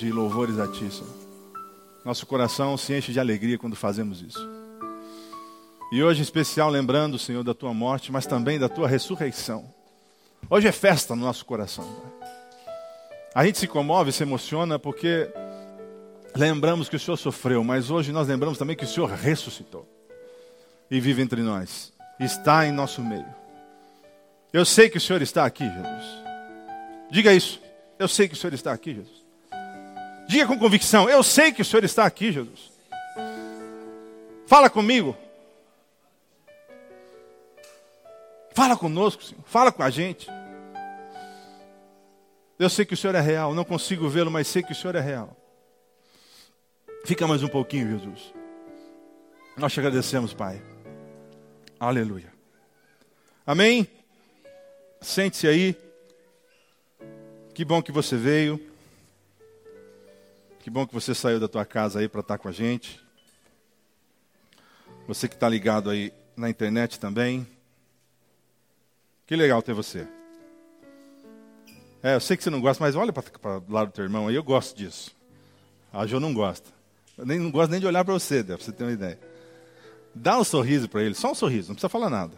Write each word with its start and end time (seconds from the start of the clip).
de 0.00 0.10
louvores 0.10 0.58
a 0.58 0.66
Ti, 0.66 0.90
Senhor. 0.90 1.14
Nosso 2.04 2.26
coração 2.26 2.76
se 2.78 2.96
enche 2.96 3.12
de 3.12 3.20
alegria 3.20 3.58
quando 3.58 3.76
fazemos 3.76 4.22
isso. 4.22 4.48
E 5.92 6.02
hoje, 6.02 6.20
em 6.20 6.22
especial, 6.22 6.70
lembrando, 6.70 7.18
Senhor, 7.18 7.44
da 7.44 7.52
Tua 7.52 7.74
morte, 7.74 8.10
mas 8.10 8.24
também 8.24 8.58
da 8.58 8.68
Tua 8.68 8.88
ressurreição. 8.88 9.72
Hoje 10.48 10.66
é 10.66 10.72
festa 10.72 11.14
no 11.14 11.22
nosso 11.22 11.44
coração. 11.44 11.84
Pai. 11.84 12.30
A 13.34 13.44
gente 13.44 13.58
se 13.58 13.66
comove, 13.68 14.10
se 14.10 14.22
emociona 14.22 14.78
porque 14.78 15.30
lembramos 16.34 16.88
que 16.88 16.96
o 16.96 17.00
Senhor 17.00 17.18
sofreu, 17.18 17.62
mas 17.62 17.90
hoje 17.90 18.10
nós 18.10 18.26
lembramos 18.26 18.58
também 18.58 18.74
que 18.74 18.84
o 18.84 18.88
Senhor 18.88 19.10
ressuscitou 19.10 19.86
e 20.90 20.98
vive 20.98 21.20
entre 21.20 21.42
nós, 21.42 21.92
está 22.18 22.66
em 22.66 22.72
nosso 22.72 23.02
meio. 23.02 23.26
Eu 24.52 24.64
sei 24.64 24.88
que 24.88 24.96
o 24.96 25.00
Senhor 25.00 25.20
está 25.20 25.44
aqui, 25.44 25.64
Jesus. 25.64 26.04
Diga 27.10 27.34
isso. 27.34 27.60
Eu 27.98 28.08
sei 28.08 28.26
que 28.26 28.34
o 28.34 28.36
Senhor 28.36 28.54
está 28.54 28.72
aqui, 28.72 28.94
Jesus. 28.94 29.19
Diga 30.30 30.46
com 30.46 30.56
convicção: 30.56 31.10
Eu 31.10 31.24
sei 31.24 31.50
que 31.50 31.60
o 31.60 31.64
Senhor 31.64 31.82
está 31.82 32.04
aqui, 32.04 32.30
Jesus. 32.30 32.70
Fala 34.46 34.70
comigo. 34.70 35.16
Fala 38.54 38.76
conosco, 38.76 39.24
Senhor. 39.24 39.42
Fala 39.44 39.72
com 39.72 39.82
a 39.82 39.90
gente. 39.90 40.28
Eu 42.60 42.70
sei 42.70 42.84
que 42.84 42.94
o 42.94 42.96
Senhor 42.96 43.16
é 43.16 43.20
real. 43.20 43.52
Não 43.56 43.64
consigo 43.64 44.08
vê-lo, 44.08 44.30
mas 44.30 44.46
sei 44.46 44.62
que 44.62 44.70
o 44.70 44.74
Senhor 44.74 44.94
é 44.94 45.00
real. 45.00 45.36
Fica 47.04 47.26
mais 47.26 47.42
um 47.42 47.48
pouquinho, 47.48 47.90
Jesus. 47.90 48.32
Nós 49.56 49.72
te 49.72 49.80
agradecemos, 49.80 50.32
Pai. 50.32 50.62
Aleluia. 51.80 52.32
Amém? 53.44 53.84
Sente-se 55.00 55.48
aí. 55.48 55.76
Que 57.52 57.64
bom 57.64 57.82
que 57.82 57.90
você 57.90 58.16
veio. 58.16 58.69
Que 60.60 60.68
bom 60.68 60.86
que 60.86 60.92
você 60.92 61.14
saiu 61.14 61.40
da 61.40 61.48
tua 61.48 61.64
casa 61.64 62.00
aí 62.00 62.08
para 62.08 62.20
estar 62.20 62.36
com 62.36 62.46
a 62.46 62.52
gente. 62.52 63.00
Você 65.08 65.26
que 65.26 65.34
está 65.34 65.48
ligado 65.48 65.88
aí 65.88 66.12
na 66.36 66.50
internet 66.50 67.00
também. 67.00 67.46
Que 69.26 69.34
legal 69.34 69.62
ter 69.62 69.72
você. 69.72 70.06
É, 72.02 72.14
eu 72.14 72.20
sei 72.20 72.36
que 72.36 72.42
você 72.42 72.50
não 72.50 72.60
gosta, 72.60 72.84
mas 72.84 72.94
olha 72.94 73.10
para 73.10 73.58
o 73.58 73.72
lado 73.72 73.88
do 73.88 73.92
teu 73.94 74.04
irmão 74.04 74.28
aí, 74.28 74.34
eu 74.34 74.42
gosto 74.42 74.76
disso. 74.76 75.16
A 75.90 76.06
Jo 76.06 76.20
não 76.20 76.34
gosta. 76.34 76.68
Eu 77.16 77.24
nem, 77.24 77.38
não 77.38 77.50
gosto 77.50 77.70
nem 77.70 77.80
de 77.80 77.86
olhar 77.86 78.04
para 78.04 78.12
você, 78.12 78.44
para 78.44 78.58
você 78.58 78.70
ter 78.70 78.84
uma 78.84 78.92
ideia. 78.92 79.18
Dá 80.14 80.38
um 80.38 80.44
sorriso 80.44 80.90
para 80.90 81.02
ele, 81.02 81.14
só 81.14 81.32
um 81.32 81.34
sorriso, 81.34 81.68
não 81.68 81.74
precisa 81.74 81.88
falar 81.88 82.10
nada. 82.10 82.36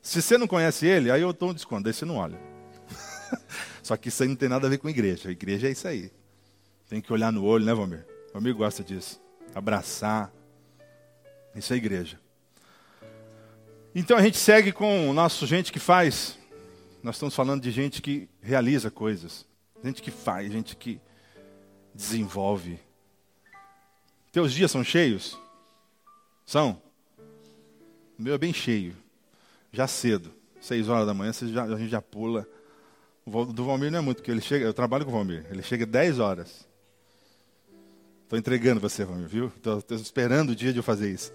Se 0.00 0.22
você 0.22 0.38
não 0.38 0.46
conhece 0.46 0.86
ele, 0.86 1.10
aí 1.10 1.20
eu 1.20 1.34
dou 1.34 1.50
um 1.50 1.54
desconto, 1.54 1.86
aí 1.86 1.92
você 1.92 2.06
não 2.06 2.16
olha. 2.16 2.38
Só 3.82 3.94
que 3.96 4.08
isso 4.08 4.22
aí 4.22 4.28
não 4.28 4.36
tem 4.36 4.48
nada 4.48 4.66
a 4.66 4.70
ver 4.70 4.78
com 4.78 4.88
igreja. 4.88 5.28
A 5.28 5.32
igreja 5.32 5.68
é 5.68 5.72
isso 5.72 5.86
aí. 5.86 6.10
Tem 6.88 7.00
que 7.02 7.12
olhar 7.12 7.30
no 7.30 7.44
olho, 7.44 7.64
né, 7.64 7.74
Valmir? 7.74 8.06
Valmir 8.32 8.54
gosta 8.54 8.82
disso. 8.82 9.20
Abraçar. 9.54 10.32
Isso 11.54 11.72
é 11.72 11.76
igreja. 11.76 12.18
Então 13.94 14.16
a 14.16 14.22
gente 14.22 14.38
segue 14.38 14.72
com 14.72 15.10
o 15.10 15.12
nosso 15.12 15.46
gente 15.46 15.72
que 15.72 15.78
faz. 15.78 16.38
Nós 17.02 17.16
estamos 17.16 17.34
falando 17.34 17.62
de 17.62 17.70
gente 17.70 18.00
que 18.00 18.28
realiza 18.40 18.90
coisas. 18.90 19.46
Gente 19.84 20.00
que 20.00 20.10
faz, 20.10 20.50
gente 20.50 20.74
que 20.76 21.00
desenvolve. 21.94 22.78
Teus 24.32 24.52
dias 24.52 24.70
são 24.70 24.84
cheios? 24.84 25.38
São? 26.46 26.80
O 28.18 28.22
meu 28.22 28.34
é 28.34 28.38
bem 28.38 28.52
cheio. 28.52 28.96
Já 29.72 29.86
cedo. 29.86 30.32
Seis 30.60 30.88
horas 30.88 31.06
da 31.06 31.14
manhã, 31.14 31.32
já, 31.32 31.64
a 31.64 31.76
gente 31.76 31.90
já 31.90 32.02
pula. 32.02 32.46
O 33.24 33.44
do 33.44 33.64
Valmir 33.64 33.90
não 33.90 33.98
é 33.98 34.02
muito, 34.02 34.18
porque 34.18 34.30
ele 34.30 34.40
chega, 34.40 34.64
eu 34.64 34.74
trabalho 34.74 35.04
com 35.04 35.10
o 35.10 35.14
Valmir, 35.14 35.46
ele 35.50 35.62
chega 35.62 35.84
dez 35.84 36.18
horas. 36.18 36.67
Estou 38.28 38.38
entregando 38.38 38.78
você, 38.78 39.06
Valmir, 39.06 39.26
viu? 39.26 39.50
Estou 39.56 39.96
esperando 39.96 40.50
o 40.50 40.54
dia 40.54 40.70
de 40.70 40.78
eu 40.78 40.82
fazer 40.82 41.10
isso. 41.10 41.32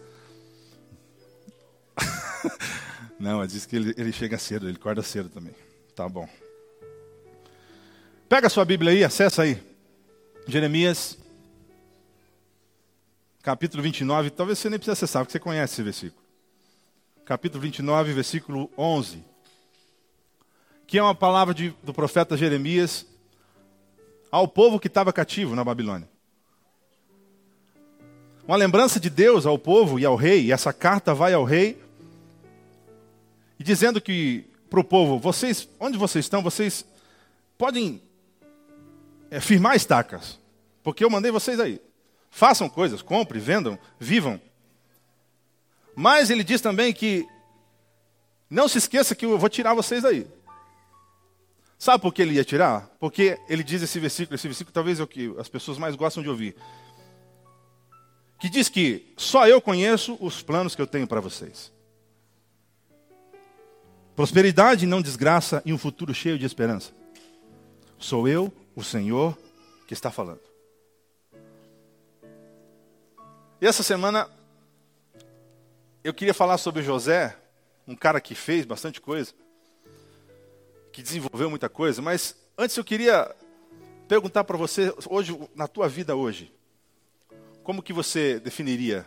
não, 3.20 3.44
diz 3.48 3.66
que 3.66 3.76
ele, 3.76 3.96
ele 3.98 4.12
chega 4.12 4.38
cedo, 4.38 4.70
ele 4.70 4.78
acorda 4.78 5.02
cedo 5.02 5.28
também. 5.28 5.56
Tá 5.96 6.08
bom. 6.08 6.30
Pega 8.30 8.46
a 8.46 8.50
sua 8.50 8.64
Bíblia 8.64 8.92
aí, 8.92 9.04
acessa 9.04 9.42
aí. 9.42 9.60
Jeremias, 10.48 11.18
capítulo 13.42 13.82
29. 13.82 14.30
Talvez 14.30 14.60
você 14.60 14.70
nem 14.70 14.78
precise 14.78 14.94
acessar, 14.94 15.24
porque 15.24 15.32
você 15.32 15.40
conhece 15.40 15.74
esse 15.74 15.82
versículo 15.82 16.22
capítulo 17.26 17.62
29, 17.62 18.14
versículo 18.14 18.70
11, 18.78 19.24
que 20.86 21.00
é 21.00 21.02
uma 21.02 21.16
palavra 21.16 21.56
de, 21.56 21.74
do 21.82 21.92
profeta 21.92 22.38
Jeremias 22.38 23.08
ao 24.30 24.48
povo 24.48 24.80
que 24.80 24.88
estava 24.88 25.12
cativo 25.12 25.56
na 25.56 25.64
Babilônia. 25.64 26.13
Uma 28.46 28.58
lembrança 28.58 29.00
de 29.00 29.10
Deus 29.10 29.46
ao 29.46 29.58
povo 29.58 29.98
e 29.98 30.06
ao 30.06 30.16
rei, 30.16 30.46
e 30.46 30.52
essa 30.52 30.74
carta 30.74 31.14
vai 31.14 31.34
ao 31.34 31.46
rei, 31.46 31.82
e 33.58 33.64
dizendo 33.64 34.02
que 34.02 34.46
para 34.70 34.82
o 34.82 34.84
povo, 34.84 35.18
vocês, 35.18 35.70
onde 35.80 35.98
vocês 35.98 36.26
estão, 36.26 36.42
vocês 36.42 36.84
podem 37.58 38.02
é, 39.32 39.40
firmar 39.40 39.76
estacas, 39.76 40.38
porque 40.84 41.06
eu 41.06 41.10
mandei 41.10 41.32
vocês 41.32 41.58
aí. 41.60 41.80
Façam 42.30 42.68
coisas, 42.68 43.02
comprem, 43.02 43.42
vendam, 43.42 43.80
vivam. 43.98 44.42
Mas 45.96 46.30
ele 46.30 46.44
diz 46.44 46.60
também 46.60 46.92
que 46.92 47.26
não 48.50 48.68
se 48.68 48.80
esqueça 48.80 49.16
que 49.16 49.26
eu 49.26 49.38
vou 49.38 49.50
tirar 49.50 49.74
vocês 49.74 50.04
daí. 50.04 50.28
Sabe 51.78 52.02
por 52.02 52.14
que 52.14 52.22
ele 52.22 52.34
ia 52.34 52.44
tirar? 52.44 52.90
Porque 53.00 53.40
ele 53.48 53.64
diz 53.64 53.82
esse 53.82 54.00
versículo, 54.00 54.36
esse 54.36 54.48
versículo 54.48 54.74
talvez 54.74 55.00
é 55.00 55.04
o 55.04 55.08
que 55.08 55.34
as 55.38 55.48
pessoas 55.48 55.78
mais 55.78 55.96
gostam 55.96 56.22
de 56.22 56.30
ouvir. 56.30 56.56
Que 58.44 58.50
diz 58.50 58.68
que 58.68 59.14
só 59.16 59.48
eu 59.48 59.62
conheço 59.62 60.18
os 60.20 60.44
planos 60.44 60.76
que 60.76 60.82
eu 60.82 60.86
tenho 60.86 61.08
para 61.08 61.22
vocês. 61.22 61.72
Prosperidade, 64.18 64.86
não 64.86 65.02
desgraça 65.02 65.64
e 65.66 65.72
um 65.72 65.78
futuro 65.78 66.14
cheio 66.14 66.38
de 66.38 66.46
esperança. 66.46 66.92
Sou 67.98 68.28
eu, 68.28 68.52
o 68.76 68.84
Senhor, 68.84 69.38
que 69.88 69.94
está 69.94 70.12
falando. 70.12 70.42
E 73.62 73.66
essa 73.66 73.82
semana 73.82 74.30
eu 76.04 76.14
queria 76.14 76.34
falar 76.34 76.58
sobre 76.58 76.84
José, 76.84 77.38
um 77.88 77.96
cara 77.96 78.20
que 78.20 78.36
fez 78.36 78.66
bastante 78.66 79.00
coisa, 79.00 79.34
que 80.92 81.02
desenvolveu 81.02 81.50
muita 81.50 81.70
coisa, 81.70 82.02
mas 82.02 82.36
antes 82.58 82.76
eu 82.76 82.84
queria 82.84 83.34
perguntar 84.06 84.44
para 84.44 84.58
você, 84.58 84.94
hoje, 85.10 85.34
na 85.56 85.66
tua 85.66 85.88
vida 85.88 86.14
hoje, 86.14 86.54
como 87.64 87.82
que 87.82 87.94
você 87.94 88.40
definiria? 88.40 89.06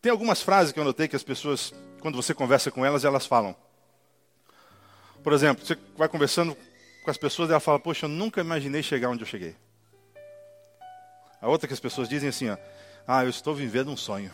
Tem 0.00 0.10
algumas 0.10 0.40
frases 0.42 0.72
que 0.72 0.80
eu 0.80 0.84
notei 0.84 1.06
que 1.06 1.16
as 1.16 1.22
pessoas, 1.22 1.74
quando 2.00 2.16
você 2.16 2.32
conversa 2.32 2.70
com 2.70 2.84
elas, 2.84 3.04
elas 3.04 3.26
falam. 3.26 3.54
Por 5.22 5.32
exemplo, 5.32 5.64
você 5.64 5.76
vai 5.96 6.08
conversando 6.08 6.56
com 7.04 7.10
as 7.10 7.18
pessoas 7.18 7.50
e 7.50 7.52
ela 7.52 7.60
fala, 7.60 7.78
poxa, 7.78 8.06
eu 8.06 8.08
nunca 8.08 8.40
imaginei 8.40 8.82
chegar 8.82 9.10
onde 9.10 9.22
eu 9.22 9.26
cheguei. 9.26 9.54
A 11.40 11.48
outra 11.48 11.68
que 11.68 11.74
as 11.74 11.80
pessoas 11.80 12.08
dizem 12.08 12.30
assim, 12.30 12.48
ó, 12.48 12.56
ah, 13.06 13.24
eu 13.24 13.30
estou 13.30 13.54
vivendo 13.54 13.90
um 13.90 13.96
sonho. 13.96 14.32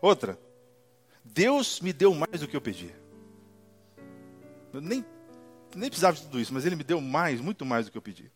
Outra, 0.00 0.38
Deus 1.24 1.80
me 1.80 1.92
deu 1.92 2.14
mais 2.14 2.40
do 2.40 2.48
que 2.48 2.56
eu 2.56 2.60
pedi. 2.60 2.92
Eu 4.72 4.80
nem, 4.80 5.04
nem 5.74 5.88
precisava 5.88 6.16
de 6.16 6.22
tudo 6.22 6.40
isso, 6.40 6.54
mas 6.54 6.64
Ele 6.64 6.76
me 6.76 6.84
deu 6.84 7.00
mais, 7.00 7.40
muito 7.40 7.64
mais 7.64 7.86
do 7.86 7.92
que 7.92 7.98
eu 7.98 8.02
pedi. 8.02 8.30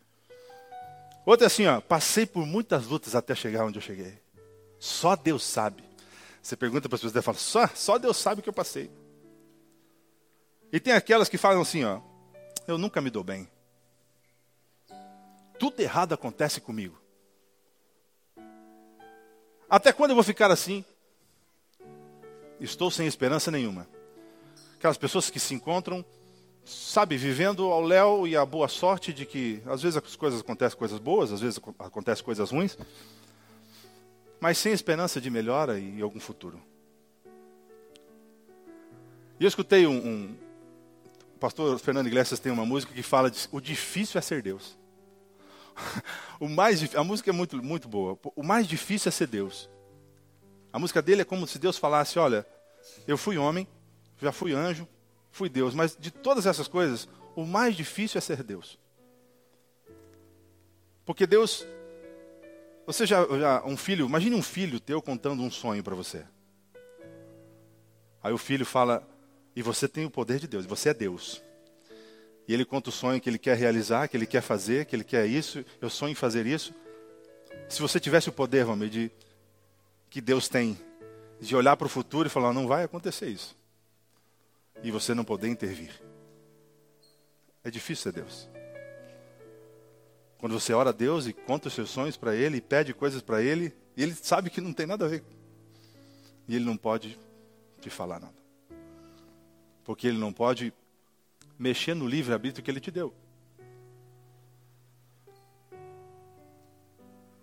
Outra 1.26 1.44
é 1.44 1.48
assim, 1.48 1.66
ó, 1.66 1.80
passei 1.80 2.24
por 2.24 2.46
muitas 2.46 2.86
lutas 2.86 3.16
até 3.16 3.34
chegar 3.34 3.66
onde 3.66 3.78
eu 3.78 3.82
cheguei. 3.82 4.18
Só 4.78 5.16
Deus 5.16 5.44
sabe. 5.44 5.84
Você 6.40 6.56
pergunta 6.56 6.88
para 6.88 6.94
as 6.94 7.02
pessoas 7.02 7.20
e 7.20 7.22
fala, 7.22 7.36
só, 7.36 7.66
só 7.74 7.98
Deus 7.98 8.16
sabe 8.16 8.40
o 8.40 8.42
que 8.42 8.48
eu 8.48 8.54
passei. 8.54 8.88
E 10.72 10.78
tem 10.78 10.92
aquelas 10.92 11.28
que 11.28 11.36
falam 11.36 11.62
assim, 11.62 11.82
ó, 11.82 12.00
eu 12.68 12.78
nunca 12.78 13.00
me 13.00 13.10
dou 13.10 13.24
bem. 13.24 13.50
Tudo 15.58 15.80
errado 15.80 16.12
acontece 16.12 16.60
comigo. 16.60 16.96
Até 19.68 19.92
quando 19.92 20.10
eu 20.10 20.14
vou 20.14 20.24
ficar 20.24 20.52
assim? 20.52 20.84
estou 22.60 22.90
sem 22.90 23.06
esperança 23.06 23.50
nenhuma. 23.50 23.88
Aquelas 24.76 24.96
pessoas 24.96 25.28
que 25.28 25.40
se 25.40 25.54
encontram, 25.54 26.04
sabe, 26.66 27.16
vivendo 27.16 27.70
ao 27.70 27.80
léu 27.80 28.26
e 28.26 28.36
a 28.36 28.44
boa 28.44 28.66
sorte 28.66 29.12
de 29.12 29.24
que 29.24 29.62
às 29.66 29.82
vezes 29.82 29.96
as 29.96 30.16
coisas 30.16 30.40
acontecem 30.40 30.76
coisas 30.76 30.98
boas, 30.98 31.32
às 31.32 31.40
vezes 31.40 31.60
acontecem 31.78 32.24
coisas 32.24 32.50
ruins, 32.50 32.76
mas 34.40 34.58
sem 34.58 34.72
esperança 34.72 35.20
de 35.20 35.30
melhora 35.30 35.78
e 35.78 36.02
algum 36.02 36.18
futuro. 36.18 36.60
E 39.38 39.44
eu 39.44 39.48
escutei 39.48 39.86
um, 39.86 39.96
um 39.96 40.36
o 41.36 41.38
pastor 41.38 41.78
Fernando 41.78 42.06
Iglesias 42.06 42.40
tem 42.40 42.50
uma 42.50 42.64
música 42.64 42.92
que 42.92 43.02
fala 43.02 43.30
de 43.30 43.46
o 43.52 43.60
difícil 43.60 44.18
é 44.18 44.22
ser 44.22 44.42
Deus. 44.42 44.76
o 46.40 46.48
mais 46.48 46.94
a 46.96 47.04
música 47.04 47.30
é 47.30 47.32
muito 47.32 47.62
muito 47.62 47.86
boa. 47.86 48.18
O 48.34 48.42
mais 48.42 48.66
difícil 48.66 49.10
é 49.10 49.12
ser 49.12 49.28
Deus. 49.28 49.68
A 50.72 50.78
música 50.78 51.00
dele 51.00 51.20
é 51.22 51.24
como 51.24 51.46
se 51.46 51.58
Deus 51.58 51.76
falasse: 51.76 52.18
Olha, 52.18 52.46
eu 53.06 53.18
fui 53.18 53.36
homem, 53.36 53.68
já 54.20 54.32
fui 54.32 54.54
anjo, 54.54 54.88
fui 55.36 55.50
Deus, 55.50 55.74
mas 55.74 55.94
de 55.94 56.10
todas 56.10 56.46
essas 56.46 56.66
coisas, 56.66 57.06
o 57.34 57.44
mais 57.44 57.76
difícil 57.76 58.16
é 58.16 58.22
ser 58.22 58.42
Deus. 58.42 58.78
Porque 61.04 61.26
Deus. 61.26 61.66
Você 62.86 63.04
já, 63.04 63.24
já. 63.38 63.62
Um 63.66 63.76
filho. 63.76 64.06
Imagine 64.06 64.34
um 64.34 64.42
filho 64.42 64.80
teu 64.80 65.02
contando 65.02 65.42
um 65.42 65.50
sonho 65.50 65.84
para 65.84 65.94
você. 65.94 66.24
Aí 68.22 68.32
o 68.32 68.38
filho 68.38 68.64
fala. 68.64 69.06
E 69.54 69.62
você 69.62 69.86
tem 69.86 70.06
o 70.06 70.10
poder 70.10 70.38
de 70.38 70.48
Deus. 70.48 70.64
Você 70.64 70.88
é 70.88 70.94
Deus. 70.94 71.42
E 72.48 72.54
ele 72.54 72.64
conta 72.64 72.88
o 72.88 72.92
sonho 72.92 73.20
que 73.20 73.28
ele 73.28 73.38
quer 73.38 73.56
realizar, 73.56 74.08
que 74.08 74.16
ele 74.16 74.26
quer 74.26 74.40
fazer, 74.40 74.86
que 74.86 74.96
ele 74.96 75.04
quer 75.04 75.26
isso. 75.26 75.64
Eu 75.80 75.90
sonho 75.90 76.12
em 76.12 76.14
fazer 76.14 76.46
isso. 76.46 76.74
Se 77.68 77.82
você 77.82 78.00
tivesse 78.00 78.28
o 78.28 78.32
poder, 78.32 78.64
vamos 78.64 78.90
de 78.90 79.10
que 80.08 80.20
Deus 80.20 80.48
tem 80.48 80.78
de 81.40 81.54
olhar 81.54 81.76
para 81.76 81.86
o 81.86 81.90
futuro 81.90 82.26
e 82.26 82.30
falar: 82.30 82.52
não 82.52 82.66
vai 82.66 82.84
acontecer 82.84 83.28
isso. 83.28 83.55
E 84.82 84.90
você 84.90 85.14
não 85.14 85.24
poder 85.24 85.48
intervir. 85.48 85.90
É 87.64 87.70
difícil 87.70 88.04
ser 88.04 88.20
Deus. 88.20 88.48
Quando 90.38 90.52
você 90.52 90.72
ora 90.72 90.90
a 90.90 90.92
Deus 90.92 91.26
e 91.26 91.32
conta 91.32 91.68
os 91.68 91.74
seus 91.74 91.90
sonhos 91.90 92.16
para 92.16 92.34
Ele, 92.34 92.58
e 92.58 92.60
pede 92.60 92.94
coisas 92.94 93.22
para 93.22 93.42
Ele, 93.42 93.74
e 93.96 94.02
Ele 94.02 94.14
sabe 94.14 94.50
que 94.50 94.60
não 94.60 94.72
tem 94.72 94.86
nada 94.86 95.04
a 95.04 95.08
ver. 95.08 95.24
E 96.46 96.54
Ele 96.54 96.64
não 96.64 96.76
pode 96.76 97.18
te 97.80 97.90
falar 97.90 98.20
nada. 98.20 98.34
Porque 99.82 100.06
Ele 100.06 100.18
não 100.18 100.32
pode 100.32 100.72
mexer 101.58 101.94
no 101.94 102.06
livre-arbítrio 102.06 102.62
que 102.62 102.70
Ele 102.70 102.80
te 102.80 102.90
deu. 102.90 103.12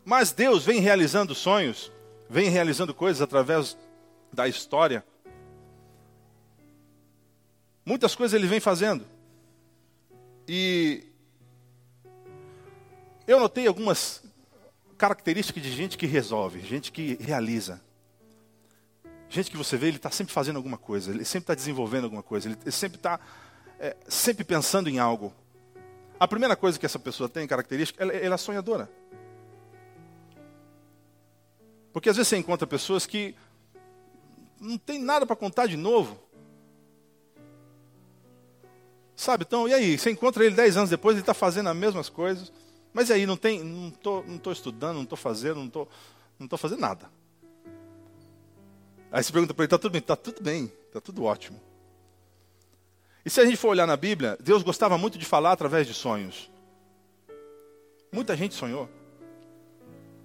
Mas 0.06 0.32
Deus 0.32 0.66
vem 0.66 0.80
realizando 0.80 1.34
sonhos, 1.34 1.92
vem 2.30 2.50
realizando 2.50 2.94
coisas 2.94 3.22
através 3.22 3.78
da 4.32 4.48
história. 4.48 5.04
Muitas 7.86 8.16
coisas 8.16 8.34
Ele 8.34 8.48
vem 8.48 8.60
fazendo. 8.60 9.06
E 10.48 11.04
eu 13.28 13.40
notei 13.40 13.68
algumas 13.68 14.24
características 14.98 15.64
de 15.64 15.72
gente 15.72 15.98
que 15.98 16.06
resolve, 16.06 16.60
gente 16.62 16.92
que 16.92 17.16
realiza. 17.22 17.82
Gente 19.30 19.50
que 19.50 19.58
você 19.58 19.76
vê, 19.76 19.88
ele 19.88 19.98
está 19.98 20.12
sempre 20.12 20.34
fazendo 20.34 20.58
alguma 20.58 20.78
coisa, 20.78 21.12
ele 21.12 21.26
sempre 21.26 21.44
está 21.44 21.56
desenvolvendo 21.56 22.04
alguma 22.04 22.22
coisa, 22.22 22.50
ele 22.50 22.72
sempre 22.72 22.98
está 22.98 23.20
é, 23.80 23.96
sempre 24.08 24.44
pensando 24.44 24.90
em 24.90 25.00
algo. 25.00 25.34
A 26.20 26.28
primeira 26.28 26.56
coisa 26.56 26.78
que 26.80 26.86
essa 26.86 27.00
pessoa 27.00 27.28
tem, 27.28 27.48
característica, 27.48 28.02
ela, 28.02 28.14
ela 28.14 28.36
é 28.36 28.38
sonhadora. 28.38 28.90
Porque 31.92 32.10
às 32.10 32.16
vezes 32.16 32.30
você 32.30 32.38
encontra 32.38 32.66
pessoas 32.66 33.06
que 33.06 33.36
não 34.60 34.78
tem 34.78 35.00
nada 35.00 35.26
para 35.26 35.36
contar 35.36 35.68
de 35.68 35.76
novo. 35.76 36.18
Sabe, 39.24 39.46
então, 39.48 39.70
e 39.70 39.74
aí? 39.74 39.98
Você 39.98 40.12
encontra 40.12 40.46
ele 40.46 40.54
dez 40.54 40.76
anos 40.76 40.90
depois, 40.90 41.16
ele 41.16 41.22
está 41.22 41.34
fazendo 41.34 41.70
as 41.70 41.76
mesmas 41.78 42.10
coisas. 42.10 42.52
Mas 42.92 43.08
e 43.08 43.14
aí, 43.14 43.26
não 43.26 43.38
tem, 43.38 43.64
não 43.64 43.88
estou 43.88 44.22
não 44.28 44.38
tô 44.38 44.52
estudando, 44.52 44.96
não 44.96 45.04
estou 45.04 45.18
fazendo, 45.18 45.56
não 45.60 45.68
estou 45.68 45.88
não 46.38 46.46
tô 46.46 46.58
fazendo 46.58 46.82
nada. 46.82 47.10
Aí 49.10 49.24
você 49.24 49.32
pergunta 49.32 49.54
para 49.54 49.64
ele, 49.64 49.68
está 49.68 49.78
tudo 49.78 49.92
bem? 49.94 50.02
Está 50.02 50.16
tudo 50.18 50.44
bem, 50.44 50.74
está 50.88 51.00
tudo 51.00 51.24
ótimo. 51.24 51.62
E 53.24 53.30
se 53.30 53.40
a 53.40 53.46
gente 53.46 53.56
for 53.56 53.70
olhar 53.70 53.88
na 53.88 53.96
Bíblia, 53.96 54.38
Deus 54.42 54.62
gostava 54.62 54.98
muito 54.98 55.18
de 55.18 55.24
falar 55.24 55.54
através 55.54 55.88
de 55.88 55.94
sonhos. 55.94 56.52
Muita 58.12 58.36
gente 58.36 58.54
sonhou. 58.56 58.90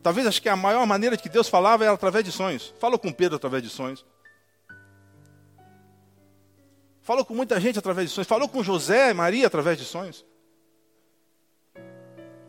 Talvez 0.02 0.26
acho 0.26 0.42
que 0.42 0.48
a 0.48 0.56
maior 0.56 0.84
maneira 0.88 1.16
que 1.16 1.28
Deus 1.28 1.48
falava 1.48 1.84
era 1.84 1.92
através 1.92 2.24
de 2.24 2.32
sonhos. 2.32 2.74
Falou 2.80 2.98
com 2.98 3.12
Pedro 3.12 3.36
através 3.36 3.62
de 3.62 3.70
sonhos. 3.70 4.04
Falou 7.08 7.24
com 7.24 7.32
muita 7.32 7.58
gente 7.58 7.78
através 7.78 8.10
de 8.10 8.14
sonhos. 8.14 8.28
Falou 8.28 8.46
com 8.50 8.62
José 8.62 9.08
e 9.08 9.14
Maria 9.14 9.46
através 9.46 9.78
de 9.78 9.84
sonhos. 9.86 10.26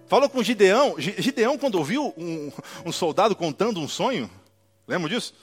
Falou 0.06 0.30
com 0.30 0.44
Gideão. 0.44 0.96
Gideão, 1.00 1.58
quando 1.58 1.76
ouviu 1.76 2.14
um, 2.18 2.52
um 2.86 2.92
soldado 2.92 3.38
contando 3.38 3.80
um 3.80 3.88
sonho, 3.88 4.30
lembra 4.86 5.08
disso? 5.08 5.34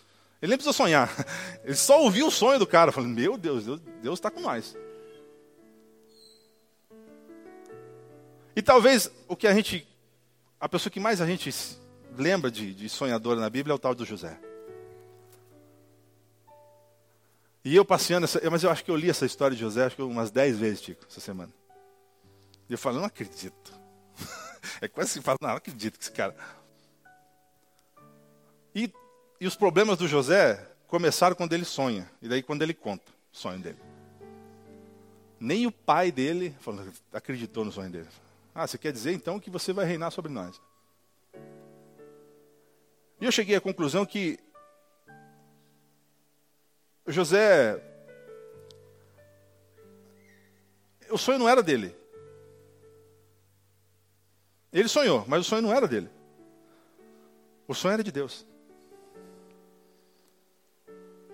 Ele 0.43 0.51
nem 0.51 0.59
precisou 0.59 0.75
sonhar. 0.75 1.11
Ele 1.65 1.75
só 1.75 2.03
ouviu 2.03 2.27
o 2.27 2.31
sonho 2.31 2.59
do 2.59 2.67
cara, 2.67 2.93
falando: 2.93 3.15
Meu 3.15 3.39
Deus, 3.39 3.65
Deus 4.03 4.19
está 4.19 4.31
com 4.31 4.41
nós. 4.41 4.77
E 8.55 8.61
talvez 8.61 9.11
o 9.27 9.35
que 9.35 9.47
a 9.47 9.55
gente, 9.55 9.89
a 10.61 10.69
pessoa 10.69 10.91
que 10.91 11.01
mais 11.01 11.23
a 11.23 11.27
gente 11.27 11.55
lembra 12.19 12.51
de, 12.51 12.75
de 12.75 12.87
sonhadora 12.91 13.41
na 13.41 13.49
Bíblia 13.49 13.73
é 13.73 13.77
o 13.77 13.79
tal 13.79 13.95
do 13.95 14.05
José. 14.05 14.39
E 17.67 17.75
eu 17.75 17.85
passeando, 17.85 18.27
essa, 18.27 18.41
mas 18.49 18.63
eu 18.63 18.71
acho 18.71 18.85
que 18.85 18.91
eu 18.93 18.95
li 18.95 19.11
essa 19.11 19.27
história 19.27 19.57
de 19.57 19.61
José 19.61 19.87
acho 19.87 19.97
que 19.97 20.03
umas 20.03 20.31
dez 20.31 20.57
vezes, 20.57 20.81
Tico, 20.81 21.05
essa 21.11 21.19
semana. 21.19 21.53
E 22.69 22.73
eu 22.73 22.79
falo, 22.79 22.99
não 22.99 23.07
acredito. 23.07 23.73
é 24.81 24.87
quase 24.87 25.19
que 25.19 25.21
fala, 25.21 25.37
não, 25.41 25.49
não 25.49 25.57
acredito 25.57 25.99
que 25.99 26.05
esse 26.05 26.13
cara. 26.13 26.37
E, 28.73 28.89
e 29.41 29.49
os 29.49 29.57
problemas 29.57 29.99
do 29.99 30.07
José 30.07 30.65
começaram 30.87 31.35
quando 31.35 31.55
ele 31.55 31.65
sonha, 31.65 32.09
e 32.23 32.29
daí 32.29 32.41
quando 32.41 32.63
ele 32.63 32.73
conta 32.73 33.11
o 33.33 33.37
sonho 33.37 33.59
dele. 33.59 33.81
Nem 35.41 35.67
o 35.67 35.73
pai 35.73 36.13
dele 36.13 36.55
falou, 36.61 36.87
acreditou 37.13 37.65
no 37.65 37.73
sonho 37.73 37.91
dele. 37.91 38.09
Ah, 38.55 38.65
você 38.65 38.79
quer 38.79 38.93
dizer 38.93 39.13
então 39.13 39.41
que 39.41 39.51
você 39.51 39.73
vai 39.73 39.85
reinar 39.85 40.13
sobre 40.13 40.31
nós? 40.31 40.63
E 43.21 43.25
eu 43.25 43.33
cheguei 43.33 43.57
à 43.57 43.61
conclusão 43.61 44.07
que 44.07 44.39
José, 47.07 47.81
o 51.11 51.19
sonho 51.19 51.39
não 51.39 51.49
era 51.49 51.63
dele. 51.63 51.95
Ele 54.73 54.89
sonhou, 54.89 55.25
mas 55.27 55.41
o 55.41 55.45
sonho 55.45 55.63
não 55.63 55.73
era 55.73 55.87
dele. 55.87 56.11
O 57.69 57.75
sonho 57.75 57.95
era 57.95 58.05
de 58.05 58.13
Deus. 58.13 58.47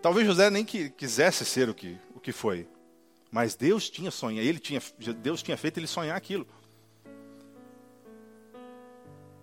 Talvez 0.00 0.26
José 0.26 0.50
nem 0.50 0.64
que, 0.64 0.90
quisesse 0.90 1.44
ser 1.44 1.69
o 1.69 1.74
que, 1.74 1.98
o 2.14 2.20
que 2.20 2.32
foi, 2.32 2.69
mas 3.30 3.54
Deus 3.54 3.88
tinha 3.88 4.10
sonhado, 4.10 4.46
ele 4.46 4.58
tinha, 4.58 4.82
Deus 5.16 5.42
tinha 5.42 5.56
feito 5.56 5.78
ele 5.78 5.86
sonhar 5.86 6.16
aquilo. 6.16 6.46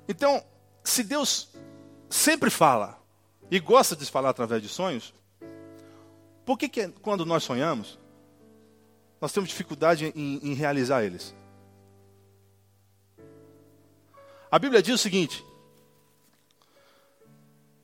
Então, 0.08 0.44
se 0.84 1.04
Deus 1.04 1.50
sempre 2.10 2.50
fala 2.50 3.02
e 3.50 3.60
gosta 3.60 3.96
de 3.96 4.06
falar 4.06 4.30
através 4.30 4.62
de 4.62 4.68
sonhos, 4.68 5.14
por 6.50 6.58
que, 6.58 6.68
que 6.68 6.88
quando 7.04 7.28
nós 7.28 7.44
sonhamos, 7.44 8.00
nós 9.22 9.32
temos 9.32 9.50
dificuldade 9.50 10.12
em, 10.16 10.40
em 10.42 10.54
realizar 10.56 11.04
eles? 11.04 11.36
A 14.50 14.58
Bíblia 14.58 14.82
diz 14.82 14.96
o 14.96 14.98
seguinte, 14.98 15.46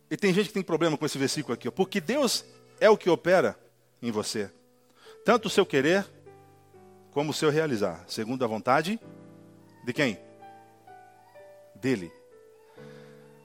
e 0.10 0.18
tem 0.18 0.34
gente 0.34 0.48
que 0.48 0.54
tem 0.56 0.64
problema 0.64 0.98
com 0.98 1.06
esse 1.06 1.16
versículo 1.16 1.54
aqui, 1.54 1.70
porque 1.70 2.02
Deus 2.02 2.44
é 2.80 2.90
o 2.90 2.98
que 2.98 3.08
opera 3.08 3.56
em 4.02 4.10
você, 4.10 4.52
tanto 5.24 5.46
o 5.46 5.52
seu 5.52 5.64
querer 5.64 6.04
como 7.12 7.30
o 7.30 7.36
seu 7.36 7.52
realizar, 7.52 8.04
segundo 8.08 8.44
a 8.44 8.48
vontade 8.48 9.00
de 9.86 9.94
quem? 9.94 10.18
Dele. 11.76 12.12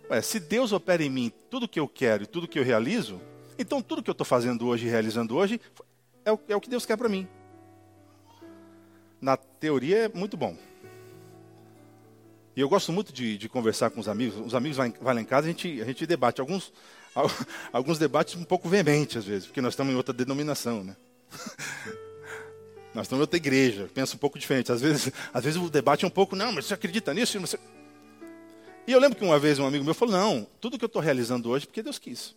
Ué, 0.08 0.22
se 0.22 0.40
Deus 0.40 0.72
opera 0.72 1.04
em 1.04 1.10
mim 1.10 1.30
tudo 1.50 1.68
que 1.68 1.78
eu 1.78 1.86
quero 1.86 2.22
e 2.22 2.26
tudo 2.26 2.48
que 2.48 2.58
eu 2.58 2.64
realizo, 2.64 3.20
então 3.62 3.82
tudo 3.82 4.02
que 4.02 4.10
eu 4.10 4.12
estou 4.12 4.24
fazendo 4.24 4.66
hoje 4.66 4.86
e 4.86 4.90
realizando 4.90 5.36
hoje 5.36 5.60
é 6.24 6.32
o, 6.32 6.40
é 6.48 6.56
o 6.56 6.60
que 6.60 6.70
Deus 6.70 6.86
quer 6.86 6.96
para 6.96 7.08
mim. 7.08 7.28
Na 9.20 9.36
teoria 9.36 10.04
é 10.04 10.08
muito 10.08 10.36
bom. 10.36 10.56
E 12.56 12.60
eu 12.60 12.68
gosto 12.68 12.92
muito 12.92 13.12
de, 13.12 13.38
de 13.38 13.48
conversar 13.48 13.90
com 13.90 14.00
os 14.00 14.08
amigos. 14.08 14.38
Os 14.44 14.54
amigos 14.54 14.76
vão, 14.76 14.92
vão 15.00 15.14
lá 15.14 15.20
em 15.20 15.24
casa, 15.24 15.46
a 15.46 15.50
gente, 15.50 15.80
a 15.80 15.84
gente 15.84 16.06
debate. 16.06 16.40
Alguns, 16.40 16.72
alguns 17.72 17.98
debates 17.98 18.34
um 18.34 18.44
pouco 18.44 18.68
veementes, 18.68 19.18
às 19.18 19.24
vezes, 19.24 19.46
porque 19.46 19.60
nós 19.60 19.74
estamos 19.74 19.92
em 19.92 19.96
outra 19.96 20.12
denominação. 20.12 20.82
Né? 20.82 20.96
nós 22.94 23.06
estamos 23.06 23.20
em 23.20 23.22
outra 23.22 23.36
igreja, 23.36 23.88
pensa 23.94 24.16
um 24.16 24.18
pouco 24.18 24.38
diferente. 24.38 24.72
Às 24.72 24.80
vezes, 24.80 25.12
às 25.32 25.44
vezes 25.44 25.60
o 25.60 25.70
debate 25.70 26.04
é 26.04 26.08
um 26.08 26.10
pouco, 26.10 26.34
não, 26.34 26.52
mas 26.52 26.66
você 26.66 26.74
acredita 26.74 27.14
nisso? 27.14 27.38
Você... 27.40 27.58
E 28.86 28.92
eu 28.92 28.98
lembro 28.98 29.18
que 29.18 29.24
uma 29.24 29.38
vez 29.38 29.58
um 29.58 29.66
amigo 29.66 29.84
meu 29.84 29.94
falou: 29.94 30.14
Não, 30.14 30.46
tudo 30.60 30.78
que 30.78 30.84
eu 30.84 30.88
estou 30.88 31.00
realizando 31.00 31.50
hoje 31.50 31.64
é 31.64 31.66
porque 31.66 31.82
Deus 31.82 31.98
quis. 31.98 32.34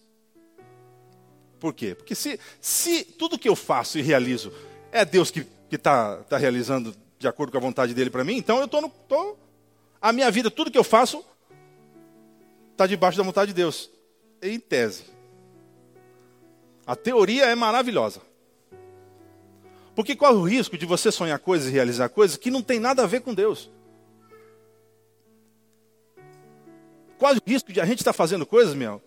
Por 1.64 1.74
quê? 1.74 1.96
Porque 1.96 2.14
se, 2.14 2.38
se 2.60 3.06
tudo 3.06 3.40
que 3.40 3.48
eu 3.48 3.56
faço 3.56 3.98
e 3.98 4.02
realizo 4.02 4.52
é 4.92 5.06
Deus 5.06 5.32
que 5.32 5.48
está 5.72 6.18
tá 6.24 6.38
realizando 6.38 6.94
de 7.18 7.26
acordo 7.26 7.54
com 7.54 7.58
a 7.58 7.62
vontade 7.62 7.94
dele 7.94 8.10
para 8.10 8.26
mim, 8.26 8.36
então 8.36 8.58
eu 8.58 8.66
estou. 8.66 8.90
Tô, 9.08 9.38
a 10.02 10.12
minha 10.12 10.30
vida, 10.30 10.52
tudo 10.52 10.70
que 10.70 10.78
eu 10.78 10.84
faço, 10.84 11.24
está 12.74 12.86
debaixo 12.86 13.18
da 13.18 13.24
vontade 13.24 13.52
de 13.52 13.54
Deus. 13.54 13.90
Em 14.42 14.60
tese. 14.60 15.06
A 16.86 16.98
teoria 16.98 17.46
é 17.46 17.56
maravilhosa. 17.56 18.22
Porque 19.96 20.18
qual 20.18 20.34
é 20.34 20.36
o 20.36 20.44
risco 20.44 20.78
de 20.78 20.86
você 20.86 21.14
sonhar 21.14 21.40
coisas 21.40 21.70
e 21.70 21.72
realizar 21.72 22.10
coisas 22.10 22.36
que 22.36 22.52
não 22.52 22.62
tem 22.62 22.78
nada 22.78 23.04
a 23.04 23.08
ver 23.08 23.22
com 23.22 23.34
Deus? 23.34 23.72
Qual 27.18 27.34
o 27.34 27.40
risco 27.48 27.72
de 27.72 27.80
a 27.80 27.86
gente 27.86 28.00
estar 28.00 28.12
tá 28.12 28.18
fazendo 28.18 28.46
coisas, 28.46 28.76
meu? 28.76 29.02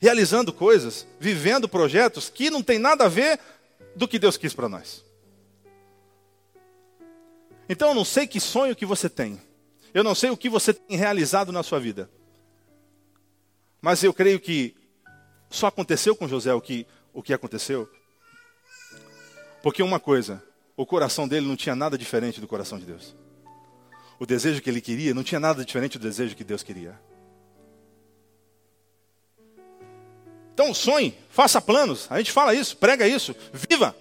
Realizando 0.00 0.52
coisas, 0.52 1.06
vivendo 1.18 1.68
projetos 1.68 2.28
que 2.28 2.50
não 2.50 2.62
tem 2.62 2.78
nada 2.78 3.04
a 3.04 3.08
ver 3.08 3.40
do 3.94 4.06
que 4.06 4.18
Deus 4.18 4.36
quis 4.36 4.52
para 4.52 4.68
nós. 4.68 5.04
Então 7.68 7.88
eu 7.88 7.94
não 7.94 8.04
sei 8.04 8.26
que 8.26 8.38
sonho 8.38 8.76
que 8.76 8.86
você 8.86 9.08
tem. 9.08 9.40
Eu 9.92 10.04
não 10.04 10.14
sei 10.14 10.30
o 10.30 10.36
que 10.36 10.48
você 10.48 10.74
tem 10.74 10.96
realizado 10.96 11.50
na 11.50 11.62
sua 11.62 11.80
vida. 11.80 12.10
Mas 13.80 14.02
eu 14.02 14.12
creio 14.12 14.38
que 14.38 14.76
só 15.48 15.68
aconteceu 15.68 16.14
com 16.14 16.28
José 16.28 16.52
o 16.52 16.60
que, 16.60 16.86
o 17.12 17.22
que 17.22 17.32
aconteceu. 17.32 17.88
Porque 19.62 19.82
uma 19.82 19.98
coisa, 19.98 20.42
o 20.76 20.84
coração 20.84 21.26
dele 21.26 21.46
não 21.46 21.56
tinha 21.56 21.74
nada 21.74 21.96
diferente 21.96 22.40
do 22.40 22.46
coração 22.46 22.78
de 22.78 22.84
Deus. 22.84 23.16
O 24.18 24.26
desejo 24.26 24.62
que 24.62 24.70
ele 24.70 24.80
queria 24.80 25.14
não 25.14 25.24
tinha 25.24 25.40
nada 25.40 25.64
diferente 25.64 25.98
do 25.98 26.02
desejo 26.02 26.36
que 26.36 26.44
Deus 26.44 26.62
queria. 26.62 26.98
Então 30.56 30.72
sonhe, 30.72 31.14
faça 31.28 31.60
planos. 31.60 32.06
A 32.08 32.16
gente 32.16 32.32
fala 32.32 32.54
isso, 32.54 32.78
prega 32.78 33.06
isso, 33.06 33.36
viva. 33.52 33.94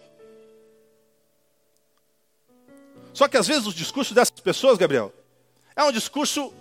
Só 3.13 3.27
que 3.27 3.35
às 3.35 3.45
vezes 3.45 3.67
os 3.67 3.73
discursos 3.73 4.15
dessas 4.15 4.39
pessoas, 4.39 4.77
Gabriel, 4.77 5.11
é 5.75 5.83
um 5.83 5.91
discurso. 5.91 6.53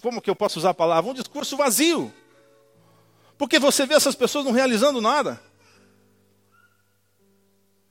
Como 0.00 0.22
que 0.22 0.30
eu 0.30 0.34
posso 0.34 0.58
usar 0.58 0.70
a 0.70 0.74
palavra? 0.74 1.10
Um 1.10 1.14
discurso 1.14 1.54
vazio. 1.54 2.10
Porque 3.36 3.58
você 3.58 3.84
vê 3.84 3.92
essas 3.92 4.14
pessoas 4.14 4.46
não 4.46 4.52
realizando 4.52 5.02
nada. 5.02 5.38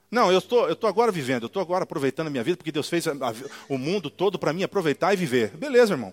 Não, 0.10 0.32
eu 0.32 0.40
estou 0.40 0.68
eu 0.68 0.76
tô 0.76 0.88
agora 0.88 1.12
vivendo, 1.12 1.44
eu 1.44 1.48
estou 1.48 1.62
agora 1.62 1.84
aproveitando 1.84 2.26
a 2.26 2.32
minha 2.32 2.44
vida, 2.44 2.58
porque 2.58 2.72
Deus 2.72 2.90
fez 2.90 3.08
a, 3.08 3.12
a, 3.12 3.34
o 3.70 3.78
mundo 3.78 4.10
todo 4.10 4.40
para 4.40 4.52
mim 4.52 4.64
aproveitar 4.64 5.14
e 5.14 5.18
viver. 5.18 5.50
Beleza, 5.50 5.94
irmão. 5.94 6.12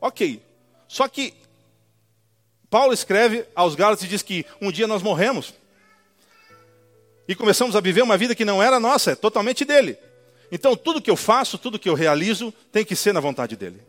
Ok. 0.00 0.42
Só 0.88 1.06
que 1.06 1.39
Paulo 2.70 2.94
escreve 2.94 3.44
aos 3.54 3.74
Gálatas 3.74 4.04
e 4.04 4.08
diz 4.08 4.22
que 4.22 4.46
um 4.60 4.70
dia 4.70 4.86
nós 4.86 5.02
morremos 5.02 5.52
e 7.26 7.34
começamos 7.34 7.76
a 7.76 7.80
viver 7.80 8.02
uma 8.02 8.16
vida 8.16 8.34
que 8.34 8.44
não 8.44 8.62
era 8.62 8.80
nossa, 8.80 9.10
é 9.10 9.14
totalmente 9.16 9.64
dele. 9.64 9.98
Então 10.50 10.76
tudo 10.76 11.02
que 11.02 11.10
eu 11.10 11.16
faço, 11.16 11.58
tudo 11.58 11.78
que 11.78 11.88
eu 11.88 11.94
realizo, 11.94 12.52
tem 12.72 12.84
que 12.84 12.96
ser 12.96 13.12
na 13.12 13.20
vontade 13.20 13.56
dele. 13.56 13.82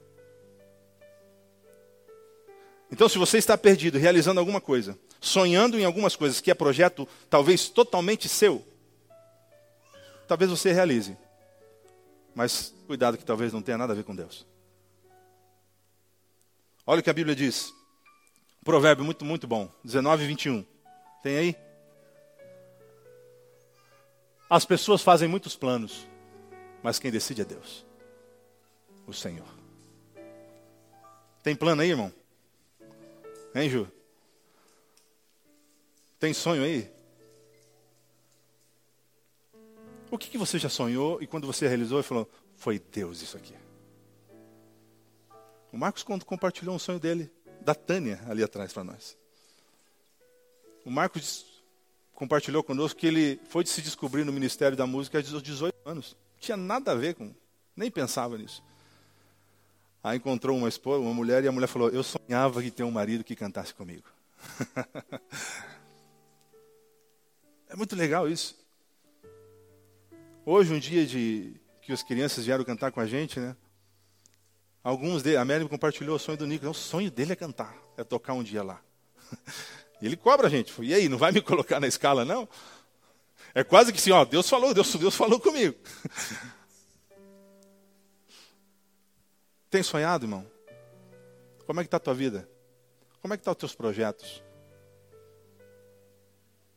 Então, 2.92 3.08
se 3.08 3.18
você 3.18 3.38
está 3.38 3.58
perdido, 3.58 3.98
realizando 3.98 4.40
alguma 4.40 4.60
coisa, 4.60 5.00
sonhando 5.22 5.80
em 5.80 5.86
algumas 5.86 6.16
coisas 6.18 6.42
que 6.42 6.52
é 6.52 6.54
projeto 6.54 7.08
talvez 7.30 7.70
totalmente 7.70 8.28
seu, 8.28 8.62
talvez 10.28 10.52
você 10.52 10.74
realize. 10.74 11.18
Mas 12.36 12.74
cuidado 12.88 13.18
que 13.18 13.24
talvez 13.24 13.54
não 13.54 13.62
tenha 13.62 13.78
nada 13.78 13.94
a 13.94 13.96
ver 13.96 14.04
com 14.04 14.14
Deus. 14.14 14.46
Olha 16.86 17.00
o 17.00 17.04
que 17.04 17.10
a 17.10 17.14
Bíblia 17.14 17.36
diz. 17.36 17.74
Provérbio 18.64 19.04
muito, 19.04 19.26
muito 19.26 19.48
bom. 19.48 19.70
19 19.84 20.24
e 20.24 20.28
21. 20.28 20.66
Tem 21.24 21.38
aí? 21.38 21.56
As 24.50 24.66
pessoas 24.66 25.02
fazem 25.02 25.28
muitos 25.28 25.56
planos, 25.56 26.08
mas 26.84 27.00
quem 27.00 27.10
decide 27.10 27.42
é 27.42 27.46
Deus. 27.46 27.86
O 29.08 29.14
Senhor. 29.14 29.48
Tem 31.42 31.56
plano 31.56 31.82
aí, 31.82 31.90
irmão? 31.90 32.14
Hein, 33.56 33.70
Ju? 33.70 33.92
Tem 36.20 36.34
sonho 36.34 36.64
aí? 36.64 36.92
O 40.12 40.18
que, 40.18 40.30
que 40.30 40.38
você 40.38 40.60
já 40.60 40.70
sonhou 40.70 41.22
e 41.22 41.26
quando 41.26 41.48
você 41.48 41.68
realizou, 41.68 42.04
falou: 42.04 42.30
Foi 42.56 42.78
Deus 42.78 43.22
isso 43.22 43.38
aqui? 43.38 43.56
O 45.72 45.78
Marcos 45.78 46.04
compartilhou 46.04 46.76
um 46.76 46.80
sonho 46.80 47.00
dele 47.00 47.32
da 47.62 47.76
Tânia 47.76 48.20
ali 48.28 48.44
atrás 48.44 48.74
para 48.74 48.84
nós. 48.84 49.18
O 50.86 50.92
Marcos 50.92 51.46
compartilhou 52.14 52.64
conosco 52.64 53.00
que 53.00 53.08
ele 53.08 53.40
foi 53.50 53.66
se 53.66 53.82
descobrir 53.82 54.24
no 54.24 54.34
Ministério 54.34 54.78
da 54.78 54.88
Música 54.88 55.18
aos 55.18 55.42
18 55.42 55.76
anos. 55.86 56.16
Não 56.34 56.40
tinha 56.40 56.58
nada 56.58 56.92
a 56.92 56.96
ver 56.96 57.16
com, 57.16 57.34
nem 57.76 57.90
pensava 57.90 58.38
nisso. 58.38 58.64
Aí 60.04 60.18
encontrou 60.18 60.58
uma 60.58 60.68
esposa, 60.68 61.02
uma 61.02 61.14
mulher, 61.14 61.44
e 61.44 61.48
a 61.48 61.52
mulher 61.52 61.68
falou: 61.68 61.90
Eu 61.90 62.04
sonhava 62.04 62.62
que 62.62 62.72
ter 62.72 62.84
um 62.84 62.92
marido 62.92 63.24
que 63.24 63.36
cantasse 63.36 63.74
comigo. 63.74 64.10
é 67.70 67.76
muito 67.76 67.96
legal 67.96 68.28
isso. 68.28 68.60
Hoje, 70.44 70.74
um 70.74 70.80
dia 70.80 71.06
de 71.06 71.54
que 71.84 71.92
as 71.92 72.02
crianças 72.02 72.46
vieram 72.46 72.64
cantar 72.64 72.92
com 72.92 73.00
a 73.00 73.06
gente, 73.06 73.40
né? 73.40 73.56
Alguns 74.84 75.22
deles, 75.22 75.40
a 75.40 75.46
Mary 75.46 75.68
compartilhou 75.68 76.16
o 76.16 76.20
sonho 76.20 76.38
do 76.38 76.48
Nico. 76.48 76.68
O 76.68 76.74
sonho 76.74 77.12
dele 77.12 77.34
é 77.34 77.36
cantar, 77.36 77.76
é 77.98 78.04
tocar 78.04 78.34
um 78.34 78.42
dia 78.42 78.64
lá. 78.64 78.82
Ele 80.02 80.18
cobra 80.18 80.48
a 80.48 80.50
gente. 80.50 80.74
E 80.82 80.94
aí, 80.94 81.08
não 81.08 81.20
vai 81.20 81.32
me 81.32 81.42
colocar 81.42 81.80
na 81.80 81.88
escala, 81.88 82.26
não? 82.26 82.50
É 83.54 83.64
quase 83.64 83.92
que 83.92 84.00
assim, 84.00 84.10
ó, 84.12 84.26
Deus 84.26 84.50
falou, 84.50 84.74
Deus, 84.74 84.96
Deus 84.96 85.16
falou 85.16 85.40
comigo. 85.40 85.76
Tem 89.70 89.84
sonhado, 89.84 90.26
irmão? 90.26 90.46
Como 91.68 91.80
é 91.80 91.84
que 91.84 91.88
está 91.88 91.98
a 91.98 92.00
tua 92.00 92.16
vida? 92.16 92.50
Como 93.22 93.34
é 93.34 93.38
que 93.38 93.42
estão 93.42 93.54
tá 93.54 93.58
os 93.58 93.60
teus 93.60 93.76
projetos? 93.76 94.44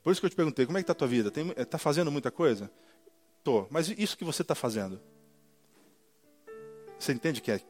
Por 0.03 0.13
isso 0.13 0.21
que 0.21 0.27
eu 0.27 0.31
te 0.31 0.37
perguntei, 0.37 0.67
como 0.67 0.77
é 0.77 0.83
que 0.83 0.85
está 0.85 0.93
a 0.93 0.97
tua 0.97 1.09
vida? 1.09 1.33
Está 1.57 1.79
fazendo 1.79 2.13
muita 2.13 2.31
coisa? 2.31 2.71
Estou. 3.39 3.67
Mas 3.71 3.89
isso 3.89 4.19
que 4.19 4.25
você 4.25 4.43
está 4.43 4.55
fazendo? 4.55 5.01
Você 6.99 7.13
entende 7.13 7.41
que 7.41 7.51
é 7.51 7.61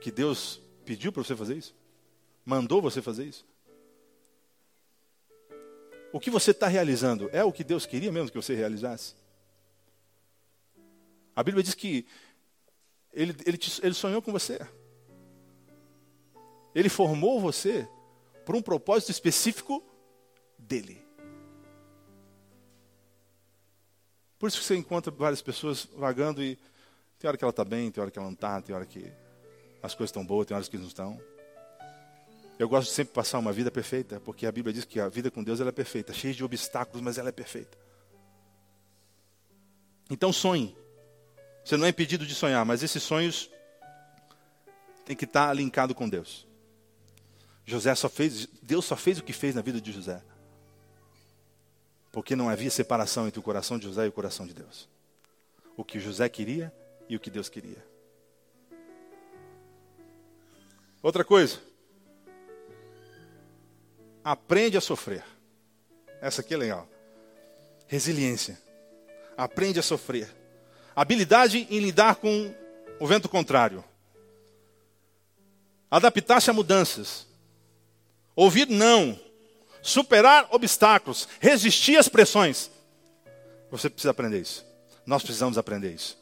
que 0.00 0.10
Deus 0.10 0.60
pediu 0.84 1.12
para 1.12 1.22
você 1.22 1.36
fazer 1.36 1.56
isso? 1.56 1.74
Mandou 2.44 2.80
você 2.80 3.02
fazer 3.02 3.24
isso? 3.24 3.46
O 6.12 6.18
que 6.18 6.30
você 6.30 6.52
está 6.52 6.66
realizando 6.66 7.28
é 7.32 7.44
o 7.44 7.52
que 7.52 7.62
Deus 7.62 7.84
queria 7.84 8.10
mesmo 8.10 8.30
que 8.30 8.36
você 8.36 8.54
realizasse? 8.54 9.14
A 11.36 11.42
Bíblia 11.42 11.62
diz 11.62 11.74
que 11.74 12.06
ele, 13.12 13.34
ele, 13.44 13.56
te, 13.56 13.84
ele 13.84 13.94
sonhou 13.94 14.22
com 14.22 14.32
você. 14.32 14.58
Ele 16.74 16.88
formou 16.88 17.40
você 17.40 17.88
por 18.46 18.56
um 18.56 18.62
propósito 18.62 19.10
específico 19.10 19.84
dele. 20.58 21.04
Por 24.38 24.48
isso 24.48 24.58
que 24.58 24.64
você 24.64 24.76
encontra 24.76 25.10
várias 25.10 25.42
pessoas 25.42 25.86
vagando 25.96 26.42
e 26.42 26.56
tem 27.18 27.28
hora 27.28 27.36
que 27.36 27.44
ela 27.44 27.50
está 27.50 27.64
bem, 27.64 27.90
tem 27.90 28.00
hora 28.00 28.10
que 28.10 28.18
ela 28.18 28.28
não 28.28 28.34
está, 28.34 28.62
tem 28.62 28.74
hora 28.74 28.86
que 28.86 29.12
as 29.82 29.94
coisas 29.94 30.10
estão 30.10 30.24
boas, 30.24 30.46
tem 30.46 30.54
horas 30.54 30.68
que 30.68 30.78
não 30.78 30.86
estão. 30.86 31.20
Eu 32.58 32.68
gosto 32.68 32.88
de 32.88 32.94
sempre 32.94 33.14
passar 33.14 33.38
uma 33.38 33.52
vida 33.52 33.70
perfeita, 33.70 34.18
porque 34.20 34.44
a 34.44 34.52
Bíblia 34.52 34.72
diz 34.72 34.84
que 34.84 34.98
a 34.98 35.08
vida 35.08 35.30
com 35.30 35.44
Deus 35.44 35.60
ela 35.60 35.68
é 35.68 35.72
perfeita, 35.72 36.12
cheia 36.12 36.34
de 36.34 36.42
obstáculos, 36.42 37.00
mas 37.00 37.16
ela 37.16 37.28
é 37.28 37.32
perfeita. 37.32 37.78
Então 40.10 40.32
sonhe. 40.32 40.76
Você 41.64 41.76
não 41.76 41.86
é 41.86 41.90
impedido 41.90 42.26
de 42.26 42.34
sonhar, 42.34 42.64
mas 42.64 42.82
esses 42.82 43.02
sonhos 43.02 43.50
têm 45.04 45.14
que 45.14 45.24
estar 45.24 45.52
linkado 45.54 45.94
com 45.94 46.08
Deus. 46.08 46.46
José 47.64 47.94
só 47.94 48.08
fez, 48.08 48.48
Deus 48.62 48.84
só 48.84 48.96
fez 48.96 49.18
o 49.18 49.22
que 49.22 49.32
fez 49.32 49.54
na 49.54 49.62
vida 49.62 49.80
de 49.80 49.92
José. 49.92 50.22
Porque 52.10 52.34
não 52.34 52.48
havia 52.48 52.70
separação 52.70 53.26
entre 53.26 53.38
o 53.38 53.42
coração 53.42 53.78
de 53.78 53.84
José 53.84 54.06
e 54.06 54.08
o 54.08 54.12
coração 54.12 54.46
de 54.46 54.54
Deus. 54.54 54.88
O 55.76 55.84
que 55.84 56.00
José 56.00 56.28
queria 56.28 56.72
e 57.08 57.14
o 57.14 57.20
que 57.20 57.30
Deus 57.30 57.48
queria. 57.48 57.87
Outra 61.02 61.24
coisa. 61.24 61.60
Aprende 64.24 64.76
a 64.76 64.80
sofrer. 64.80 65.24
Essa 66.20 66.40
aqui 66.40 66.54
é 66.54 66.56
legal. 66.56 66.88
Resiliência. 67.86 68.60
Aprende 69.36 69.78
a 69.78 69.82
sofrer. 69.82 70.28
Habilidade 70.94 71.66
em 71.70 71.78
lidar 71.78 72.16
com 72.16 72.54
o 72.98 73.06
vento 73.06 73.28
contrário. 73.28 73.84
Adaptar-se 75.90 76.50
a 76.50 76.52
mudanças. 76.52 77.26
Ouvir 78.34 78.68
não. 78.68 79.18
Superar 79.80 80.48
obstáculos. 80.50 81.28
Resistir 81.40 81.96
às 81.96 82.08
pressões. 82.08 82.70
Você 83.70 83.88
precisa 83.88 84.10
aprender 84.10 84.40
isso. 84.40 84.66
Nós 85.06 85.22
precisamos 85.22 85.56
aprender 85.56 85.92
isso. 85.92 86.18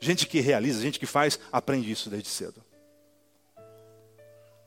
Gente 0.00 0.26
que 0.26 0.40
realiza, 0.40 0.80
gente 0.80 0.98
que 0.98 1.06
faz, 1.06 1.38
aprende 1.52 1.90
isso 1.90 2.10
desde 2.10 2.28
cedo. 2.28 2.64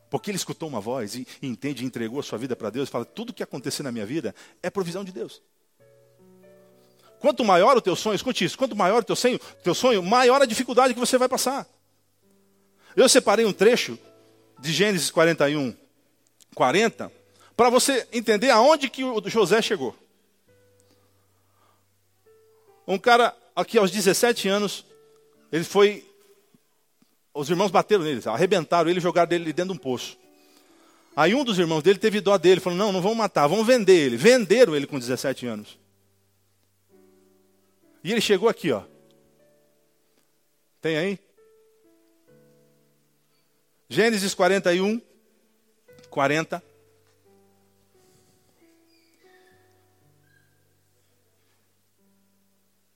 Porque 0.09 0.31
ele 0.31 0.37
escutou 0.37 0.69
uma 0.69 0.79
voz 0.79 1.15
e, 1.15 1.27
e 1.41 1.47
entende, 1.47 1.83
e 1.83 1.85
entregou 1.85 2.19
a 2.19 2.23
sua 2.23 2.37
vida 2.37 2.55
para 2.55 2.69
Deus 2.69 2.87
e 2.87 2.91
fala: 2.91 3.05
tudo 3.05 3.33
que 3.33 3.43
acontecer 3.43 3.83
na 3.83 3.91
minha 3.91 4.05
vida 4.05 4.33
é 4.63 4.69
provisão 4.69 5.03
de 5.03 5.11
Deus. 5.11 5.41
Quanto 7.19 7.43
maior 7.43 7.75
o 7.75 7.81
teu 7.81 7.95
sonho, 7.95 8.15
escute 8.15 8.45
isso, 8.45 8.57
quanto 8.57 8.75
maior 8.75 9.01
o 9.01 9.05
teu 9.05 9.15
sonho, 9.15 9.39
teu 9.63 9.73
sonho, 9.73 10.03
maior 10.03 10.41
a 10.41 10.45
dificuldade 10.45 10.93
que 10.93 10.99
você 10.99 11.17
vai 11.17 11.27
passar. 11.27 11.67
Eu 12.95 13.09
separei 13.09 13.45
um 13.45 13.53
trecho 13.53 13.97
de 14.59 14.71
Gênesis 14.71 15.09
41, 15.09 15.75
40, 16.55 17.11
para 17.55 17.69
você 17.69 18.07
entender 18.11 18.49
aonde 18.49 18.89
que 18.89 19.03
o 19.03 19.21
José 19.27 19.61
chegou. 19.61 19.95
Um 22.87 22.97
cara 22.97 23.35
aqui 23.55 23.77
aos 23.77 23.91
17 23.91 24.47
anos, 24.47 24.85
ele 25.51 25.63
foi 25.63 26.06
os 27.37 27.49
irmãos 27.49 27.69
bateram 27.69 28.03
nele, 28.03 28.21
arrebentaram 28.25 28.89
ele 28.89 28.97
e 28.97 29.01
jogaram 29.01 29.31
ele 29.31 29.53
dentro 29.53 29.73
de 29.73 29.79
um 29.79 29.81
poço. 29.81 30.17
Aí 31.15 31.35
um 31.35 31.43
dos 31.43 31.59
irmãos 31.59 31.83
dele 31.83 31.99
teve 31.99 32.19
dó 32.19 32.35
dele, 32.37 32.59
falou: 32.59 32.77
Não, 32.77 32.91
não 32.91 33.01
vamos 33.01 33.17
matar, 33.17 33.47
vamos 33.47 33.65
vender 33.65 33.93
ele. 33.93 34.17
Venderam 34.17 34.75
ele 34.75 34.87
com 34.87 34.97
17 34.97 35.45
anos. 35.45 35.77
E 38.03 38.11
ele 38.11 38.21
chegou 38.21 38.49
aqui, 38.49 38.71
ó. 38.71 38.83
Tem 40.81 40.97
aí? 40.97 41.19
Gênesis 43.89 44.33
41, 44.33 44.99
40. 46.09 46.63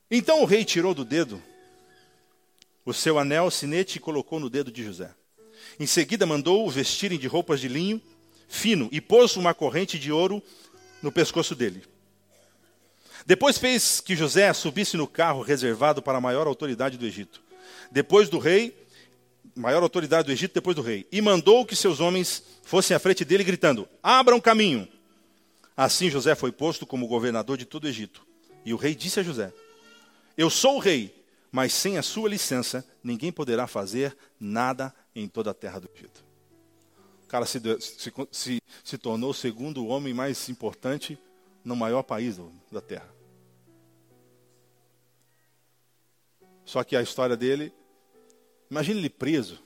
Então 0.10 0.42
o 0.42 0.46
rei 0.46 0.66
tirou 0.66 0.94
do 0.94 1.06
dedo 1.06 1.42
o 2.86 2.94
seu 2.94 3.20
anel, 3.20 3.50
sinete 3.52 3.98
e 3.98 4.02
colocou 4.02 4.40
no 4.40 4.50
dedo 4.50 4.72
de 4.72 4.84
José. 4.84 5.14
Em 5.80 5.86
seguida 5.86 6.26
mandou-o 6.26 6.70
vestirem 6.70 7.18
de 7.18 7.28
roupas 7.28 7.60
de 7.60 7.68
linho 7.68 8.02
fino 8.48 8.90
e 8.92 9.00
pôs 9.00 9.38
uma 9.38 9.54
corrente 9.54 9.98
de 9.98 10.12
ouro 10.12 10.44
no 11.02 11.12
pescoço 11.12 11.56
dele. 11.56 11.84
Depois 13.26 13.58
fez 13.58 14.02
que 14.02 14.16
José 14.16 14.52
subisse 14.54 14.98
no 14.98 15.08
carro 15.08 15.42
reservado 15.42 16.02
para 16.02 16.18
a 16.18 16.22
maior 16.22 16.48
autoridade 16.48 16.98
do 16.98 17.06
Egito. 17.06 17.42
Depois 17.92 18.30
do 18.30 18.40
rei, 18.40 18.76
maior 19.56 19.84
autoridade 19.84 20.26
do 20.26 20.32
Egito 20.32 20.54
depois 20.54 20.76
do 20.76 20.82
rei, 20.82 21.08
e 21.12 21.22
mandou 21.22 21.66
que 21.66 21.76
seus 21.76 22.00
homens 22.00 22.44
fossem 22.64 22.96
à 22.96 23.00
frente 23.00 23.24
dele 23.24 23.44
gritando: 23.44 23.88
"Abram 24.02 24.42
caminho". 24.42 24.88
Assim 25.78 26.10
José 26.10 26.36
foi 26.36 26.52
posto 26.52 26.86
como 26.86 27.08
governador 27.08 27.58
de 27.58 27.66
todo 27.66 27.86
o 27.86 27.88
Egito. 27.88 28.26
E 28.66 28.74
o 28.74 28.78
rei 28.78 28.94
disse 28.96 29.20
a 29.20 29.24
José: 29.24 29.54
Eu 30.38 30.50
sou 30.50 30.76
o 30.76 30.80
rei, 30.80 31.21
mas 31.51 31.74
sem 31.74 31.98
a 31.98 32.01
sua 32.01 32.29
licença 32.29 32.86
ninguém 33.03 33.31
poderá 33.31 33.67
fazer 33.67 34.17
nada 34.39 34.93
em 35.13 35.27
toda 35.27 35.51
a 35.51 35.53
terra 35.53 35.79
do 35.79 35.89
Egito. 35.93 36.24
O 37.24 37.27
cara 37.27 37.46
se, 37.46 37.60
se, 37.79 38.13
se, 38.31 38.62
se 38.84 38.98
tornou 38.98 39.31
o 39.31 39.34
segundo 39.34 39.86
homem 39.88 40.13
mais 40.13 40.48
importante 40.50 41.20
no 41.63 41.75
maior 41.75 42.03
país 42.03 42.38
do, 42.38 42.51
da 42.72 42.81
terra. 42.81 43.10
Só 46.65 46.84
que 46.84 46.96
a 46.96 47.01
história 47.01 47.36
dele, 47.36 47.74
imagine 48.70 49.00
ele 49.00 49.10
preso. 49.10 49.62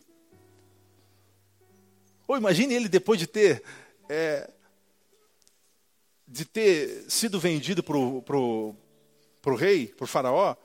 Ou 2.28 2.38
imagine 2.38 2.74
ele 2.74 2.90
depois 2.90 3.20
de 3.20 3.28
ter 3.28 3.64
é, 4.10 4.50
de 6.28 6.46
ter 6.46 7.06
sido 7.10 7.40
vendido 7.40 7.84
para 7.84 7.98
o 7.98 8.22
pro, 8.22 8.76
pro 9.42 9.56
rei, 9.56 9.88
para 9.88 10.04
o 10.04 10.08
faraó, 10.08 10.56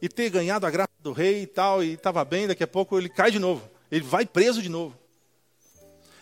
e 0.00 0.08
ter 0.08 0.30
ganhado 0.30 0.66
a 0.66 0.70
graça 0.70 0.90
do 1.00 1.12
rei 1.12 1.42
e 1.42 1.46
tal, 1.46 1.82
e 1.82 1.92
estava 1.92 2.24
bem, 2.24 2.46
daqui 2.46 2.62
a 2.62 2.68
pouco 2.68 2.98
ele 2.98 3.08
cai 3.08 3.30
de 3.30 3.38
novo. 3.38 3.68
Ele 3.90 4.04
vai 4.04 4.24
preso 4.24 4.62
de 4.62 4.68
novo. 4.68 4.96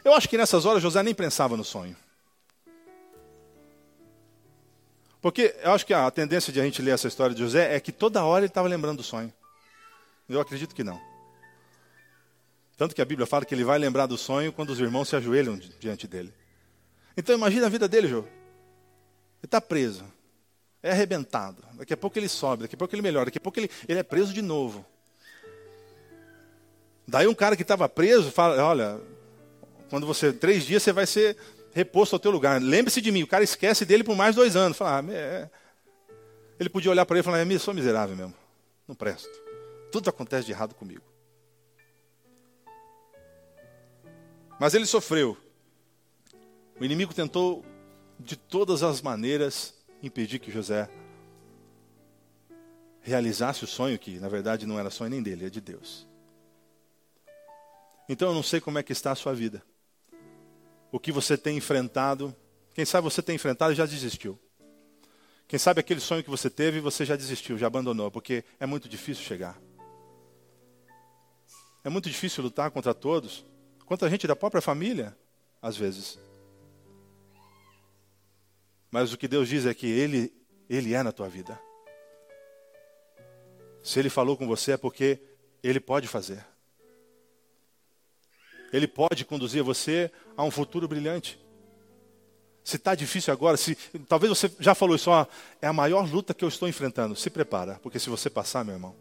Eu 0.04 0.14
acho 0.14 0.28
que 0.28 0.38
nessas 0.38 0.64
horas 0.64 0.82
José 0.82 1.02
nem 1.02 1.14
pensava 1.14 1.56
no 1.56 1.64
sonho. 1.64 1.96
Porque 5.20 5.54
eu 5.62 5.72
acho 5.72 5.84
que 5.84 5.92
a 5.92 6.10
tendência 6.10 6.52
de 6.52 6.60
a 6.60 6.64
gente 6.64 6.80
ler 6.80 6.92
essa 6.92 7.08
história 7.08 7.34
de 7.34 7.42
José 7.42 7.74
é 7.74 7.80
que 7.80 7.92
toda 7.92 8.24
hora 8.24 8.40
ele 8.40 8.50
estava 8.50 8.68
lembrando 8.68 8.98
do 8.98 9.02
sonho. 9.02 9.32
Eu 10.28 10.40
acredito 10.40 10.74
que 10.74 10.84
não. 10.84 11.00
Tanto 12.76 12.94
que 12.94 13.02
a 13.02 13.04
Bíblia 13.04 13.26
fala 13.26 13.44
que 13.44 13.54
ele 13.54 13.64
vai 13.64 13.78
lembrar 13.78 14.06
do 14.06 14.16
sonho 14.16 14.52
quando 14.52 14.70
os 14.70 14.78
irmãos 14.78 15.08
se 15.08 15.16
ajoelham 15.16 15.58
diante 15.80 16.06
dele. 16.06 16.32
Então 17.16 17.34
imagina 17.34 17.66
a 17.66 17.68
vida 17.68 17.88
dele, 17.88 18.06
Jô. 18.06 18.20
Ele 18.20 18.28
está 19.44 19.60
preso. 19.60 20.04
É 20.82 20.90
arrebentado. 20.90 21.62
Daqui 21.74 21.92
a 21.92 21.96
pouco 21.96 22.18
ele 22.18 22.28
sobe, 22.28 22.62
daqui 22.62 22.74
a 22.74 22.78
pouco 22.78 22.94
ele 22.94 23.02
melhora, 23.02 23.26
daqui 23.26 23.38
a 23.38 23.40
pouco 23.40 23.58
ele, 23.58 23.70
ele 23.88 23.98
é 23.98 24.02
preso 24.02 24.32
de 24.32 24.42
novo. 24.42 24.84
Daí 27.06 27.26
um 27.26 27.34
cara 27.34 27.56
que 27.56 27.62
estava 27.62 27.88
preso 27.88 28.30
fala, 28.30 28.62
olha, 28.62 29.00
quando 29.88 30.06
você, 30.06 30.32
três 30.32 30.64
dias 30.64 30.82
você 30.82 30.92
vai 30.92 31.06
ser 31.06 31.36
reposto 31.72 32.14
ao 32.14 32.20
teu 32.20 32.30
lugar. 32.30 32.60
Lembre-se 32.60 33.00
de 33.00 33.10
mim. 33.10 33.22
O 33.22 33.26
cara 33.26 33.42
esquece 33.42 33.84
dele 33.84 34.04
por 34.04 34.16
mais 34.16 34.34
dois 34.34 34.56
anos. 34.56 34.76
Fala, 34.76 35.00
ah, 35.00 35.12
é... 35.12 35.48
Ele 36.60 36.68
podia 36.68 36.90
olhar 36.90 37.06
para 37.06 37.16
ele 37.16 37.20
e 37.20 37.24
falar, 37.24 37.46
eu 37.46 37.58
sou 37.58 37.72
miserável 37.72 38.16
mesmo. 38.16 38.34
Não 38.86 38.94
presto. 38.94 39.30
Tudo 39.92 40.10
acontece 40.10 40.46
de 40.46 40.52
errado 40.52 40.74
comigo. 40.74 41.02
Mas 44.58 44.74
ele 44.74 44.86
sofreu. 44.86 45.36
O 46.80 46.84
inimigo 46.84 47.14
tentou 47.14 47.64
de 48.18 48.36
todas 48.36 48.82
as 48.82 49.00
maneiras 49.00 49.74
impedir 50.02 50.38
que 50.38 50.50
José 50.50 50.88
realizasse 53.00 53.64
o 53.64 53.66
sonho 53.66 53.98
que, 53.98 54.18
na 54.18 54.28
verdade, 54.28 54.66
não 54.66 54.78
era 54.78 54.90
sonho 54.90 55.10
nem 55.10 55.22
dele, 55.22 55.46
é 55.46 55.50
de 55.50 55.60
Deus. 55.60 56.06
Então 58.08 58.28
eu 58.28 58.34
não 58.34 58.42
sei 58.42 58.60
como 58.60 58.78
é 58.78 58.82
que 58.82 58.92
está 58.92 59.12
a 59.12 59.16
sua 59.16 59.34
vida. 59.34 59.62
O 60.90 60.98
que 60.98 61.12
você 61.12 61.36
tem 61.36 61.56
enfrentado, 61.56 62.34
quem 62.74 62.84
sabe 62.84 63.04
você 63.04 63.22
tem 63.22 63.36
enfrentado 63.36 63.72
e 63.72 63.76
já 63.76 63.84
desistiu. 63.84 64.38
Quem 65.46 65.58
sabe 65.58 65.80
aquele 65.80 66.00
sonho 66.00 66.22
que 66.22 66.30
você 66.30 66.50
teve, 66.50 66.80
você 66.80 67.04
já 67.04 67.16
desistiu, 67.16 67.56
já 67.56 67.66
abandonou, 67.66 68.10
porque 68.10 68.44
é 68.60 68.66
muito 68.66 68.88
difícil 68.88 69.24
chegar. 69.24 69.58
É 71.82 71.88
muito 71.88 72.08
difícil 72.08 72.42
lutar 72.42 72.70
contra 72.70 72.92
todos, 72.92 73.46
contra 73.86 74.06
a 74.06 74.10
gente 74.10 74.26
da 74.26 74.36
própria 74.36 74.60
família, 74.60 75.16
às 75.62 75.76
vezes. 75.76 76.18
Mas 78.90 79.12
o 79.12 79.18
que 79.18 79.28
Deus 79.28 79.48
diz 79.48 79.66
é 79.66 79.74
que 79.74 79.86
Ele, 79.86 80.32
Ele 80.68 80.94
é 80.94 81.02
na 81.02 81.12
tua 81.12 81.28
vida. 81.28 81.58
Se 83.82 83.98
Ele 83.98 84.10
falou 84.10 84.36
com 84.36 84.46
você 84.46 84.72
é 84.72 84.76
porque 84.76 85.20
Ele 85.62 85.80
pode 85.80 86.08
fazer. 86.08 86.44
Ele 88.72 88.86
pode 88.86 89.24
conduzir 89.24 89.62
você 89.62 90.10
a 90.36 90.44
um 90.44 90.50
futuro 90.50 90.86
brilhante. 90.86 91.38
Se 92.62 92.76
está 92.76 92.94
difícil 92.94 93.32
agora, 93.32 93.56
se 93.56 93.74
talvez 94.06 94.28
você 94.28 94.50
já 94.60 94.74
falou 94.74 94.94
isso, 94.94 95.10
ó, 95.10 95.26
é 95.62 95.66
a 95.66 95.72
maior 95.72 96.06
luta 96.06 96.34
que 96.34 96.44
eu 96.44 96.48
estou 96.48 96.68
enfrentando. 96.68 97.16
Se 97.16 97.30
prepara, 97.30 97.80
porque 97.82 97.98
se 97.98 98.10
você 98.10 98.28
passar, 98.28 98.62
meu 98.62 98.74
irmão, 98.74 98.94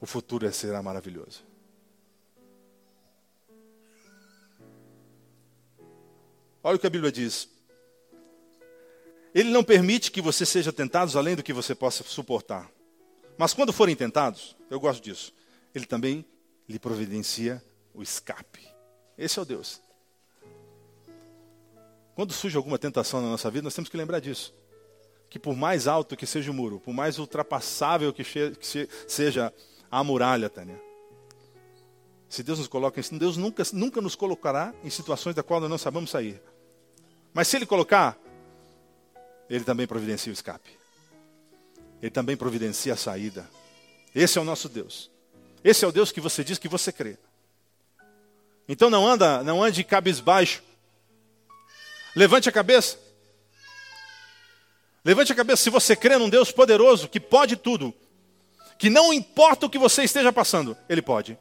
o 0.00 0.06
futuro 0.06 0.50
será 0.52 0.80
maravilhoso. 0.80 1.44
Olha 6.62 6.76
o 6.76 6.78
que 6.78 6.86
a 6.86 6.90
Bíblia 6.90 7.10
diz. 7.10 7.48
Ele 9.34 9.50
não 9.50 9.62
permite 9.62 10.10
que 10.10 10.20
você 10.20 10.44
seja 10.44 10.72
tentado 10.72 11.16
além 11.18 11.36
do 11.36 11.42
que 11.42 11.52
você 11.52 11.74
possa 11.74 12.02
suportar. 12.04 12.70
Mas 13.38 13.54
quando 13.54 13.72
forem 13.72 13.94
tentados, 13.94 14.56
eu 14.68 14.80
gosto 14.80 15.02
disso, 15.02 15.32
ele 15.74 15.86
também 15.86 16.24
lhe 16.68 16.78
providencia 16.78 17.62
o 17.94 18.02
escape. 18.02 18.66
Esse 19.16 19.38
é 19.38 19.42
o 19.42 19.44
Deus. 19.44 19.80
Quando 22.14 22.32
surge 22.32 22.56
alguma 22.56 22.78
tentação 22.78 23.22
na 23.22 23.28
nossa 23.28 23.50
vida, 23.50 23.64
nós 23.64 23.74
temos 23.74 23.88
que 23.88 23.96
lembrar 23.96 24.20
disso. 24.20 24.52
Que 25.28 25.38
por 25.38 25.56
mais 25.56 25.86
alto 25.86 26.16
que 26.16 26.26
seja 26.26 26.50
o 26.50 26.54
muro, 26.54 26.80
por 26.80 26.92
mais 26.92 27.18
ultrapassável 27.18 28.12
que, 28.12 28.24
seja 29.06 29.52
a 29.90 30.04
muralha, 30.04 30.50
Tânia, 30.50 30.80
se 32.28 32.42
Deus 32.42 32.58
nos 32.58 32.68
coloca 32.68 33.00
em 33.00 33.18
Deus 33.18 33.36
nunca, 33.36 33.62
nunca 33.72 34.00
nos 34.00 34.14
colocará 34.14 34.74
em 34.84 34.90
situações 34.90 35.34
da 35.34 35.42
qual 35.42 35.60
nós 35.60 35.70
não 35.70 35.78
sabemos 35.78 36.10
sair. 36.10 36.40
Mas 37.32 37.48
se 37.48 37.56
Ele 37.56 37.66
colocar, 37.66 38.18
ele 39.50 39.64
também 39.64 39.86
providencia 39.86 40.30
o 40.30 40.32
escape. 40.32 40.70
Ele 42.00 42.10
também 42.10 42.36
providencia 42.36 42.94
a 42.94 42.96
saída. 42.96 43.50
Esse 44.14 44.38
é 44.38 44.40
o 44.40 44.44
nosso 44.44 44.68
Deus. 44.68 45.10
Esse 45.62 45.84
é 45.84 45.88
o 45.88 45.92
Deus 45.92 46.12
que 46.12 46.20
você 46.20 46.44
diz 46.44 46.56
que 46.56 46.68
você 46.68 46.92
crê. 46.92 47.18
Então 48.68 48.88
não 48.88 49.04
anda, 49.04 49.42
não 49.42 49.62
ande 49.62 49.82
cabisbaixo. 49.82 50.62
Levante 52.14 52.48
a 52.48 52.52
cabeça. 52.52 52.96
Levante 55.04 55.32
a 55.32 55.36
cabeça 55.36 55.62
se 55.62 55.70
você 55.70 55.96
crê 55.96 56.16
num 56.16 56.30
Deus 56.30 56.52
poderoso 56.52 57.08
que 57.08 57.18
pode 57.18 57.56
tudo. 57.56 57.92
Que 58.78 58.88
não 58.88 59.12
importa 59.12 59.66
o 59.66 59.70
que 59.70 59.78
você 59.78 60.04
esteja 60.04 60.32
passando, 60.32 60.76
ele 60.88 61.02
pode. 61.02 61.36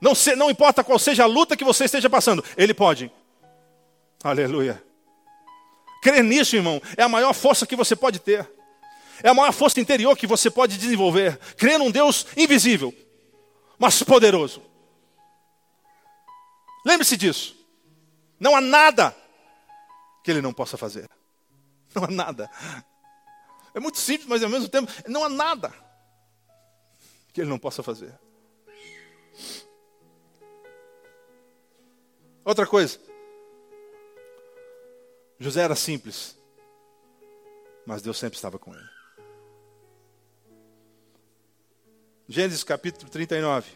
Não, 0.00 0.14
se, 0.14 0.34
não 0.34 0.50
importa 0.50 0.82
qual 0.82 0.98
seja 0.98 1.24
a 1.24 1.26
luta 1.26 1.56
que 1.56 1.64
você 1.64 1.84
esteja 1.84 2.10
passando, 2.10 2.42
ele 2.56 2.74
pode. 2.74 3.10
Aleluia. 4.24 4.85
Crer 6.06 6.22
nisso, 6.22 6.54
irmão, 6.54 6.80
é 6.96 7.02
a 7.02 7.08
maior 7.08 7.32
força 7.32 7.66
que 7.66 7.74
você 7.74 7.96
pode 7.96 8.20
ter. 8.20 8.48
É 9.24 9.28
a 9.28 9.34
maior 9.34 9.50
força 9.52 9.80
interior 9.80 10.16
que 10.16 10.24
você 10.24 10.48
pode 10.48 10.78
desenvolver. 10.78 11.36
Crer 11.56 11.80
num 11.80 11.90
Deus 11.90 12.28
invisível, 12.36 12.94
mas 13.76 14.00
poderoso. 14.04 14.62
Lembre-se 16.84 17.16
disso. 17.16 17.56
Não 18.38 18.54
há 18.54 18.60
nada 18.60 19.16
que 20.22 20.30
ele 20.30 20.40
não 20.40 20.52
possa 20.52 20.76
fazer. 20.76 21.10
Não 21.92 22.04
há 22.04 22.08
nada. 22.08 22.48
É 23.74 23.80
muito 23.80 23.98
simples, 23.98 24.28
mas 24.28 24.44
ao 24.44 24.48
mesmo 24.48 24.68
tempo, 24.68 24.92
não 25.08 25.24
há 25.24 25.28
nada 25.28 25.74
que 27.32 27.40
ele 27.40 27.50
não 27.50 27.58
possa 27.58 27.82
fazer. 27.82 28.16
Outra 32.44 32.64
coisa, 32.64 33.00
José 35.38 35.62
era 35.62 35.76
simples, 35.76 36.36
mas 37.84 38.02
Deus 38.02 38.18
sempre 38.18 38.36
estava 38.36 38.58
com 38.58 38.74
ele. 38.74 38.88
Gênesis 42.28 42.64
capítulo 42.64 43.08
39, 43.10 43.70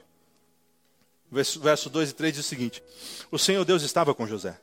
verso, 1.31 1.61
verso 1.61 1.91
2 1.91 2.11
e 2.11 2.15
3 2.15 2.35
diz 2.35 2.47
o 2.47 2.49
seguinte: 2.49 2.83
O 3.31 3.39
Senhor 3.39 3.65
Deus 3.65 3.83
estava 3.83 4.15
com 4.15 4.27
José. 4.27 4.61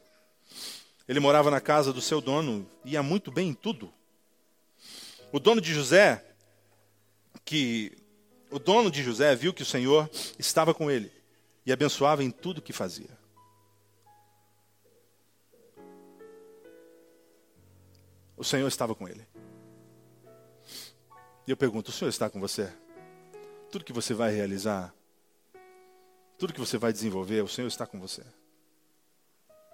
Ele 1.08 1.20
morava 1.20 1.50
na 1.50 1.62
casa 1.62 1.94
do 1.94 2.02
seu 2.02 2.20
dono, 2.20 2.70
ia 2.84 3.02
muito 3.02 3.32
bem 3.32 3.50
em 3.50 3.54
tudo. 3.54 3.94
O 5.32 5.40
dono 5.40 5.62
de 5.62 5.74
José 5.74 6.24
que 7.46 7.98
o 8.52 8.60
dono 8.60 8.92
de 8.92 9.02
José 9.02 9.34
viu 9.36 9.54
que 9.54 9.62
o 9.62 9.66
Senhor 9.66 10.10
estava 10.38 10.74
com 10.74 10.92
ele 10.92 11.12
e 11.66 11.72
abençoava 11.72 12.24
em 12.24 12.30
tudo 12.30 12.62
que 12.62 12.74
fazia. 12.74 13.16
O 18.38 18.43
Senhor 18.43 18.67
estava 18.67 18.93
com 18.93 19.08
ele. 19.08 19.28
E 21.47 21.52
eu 21.52 21.58
pergunto: 21.58 21.89
o 21.89 21.91
Senhor 21.91 22.10
está 22.10 22.30
com 22.30 22.39
você? 22.39 22.71
Tudo 23.71 23.84
que 23.84 23.91
você 23.91 24.13
vai 24.13 24.32
realizar, 24.32 24.93
tudo 26.38 26.54
que 26.54 26.60
você 26.60 26.78
vai 26.78 26.93
desenvolver, 26.93 27.41
o 27.43 27.47
Senhor 27.47 27.67
está 27.67 27.88
com 27.88 28.00
você. 28.00 28.23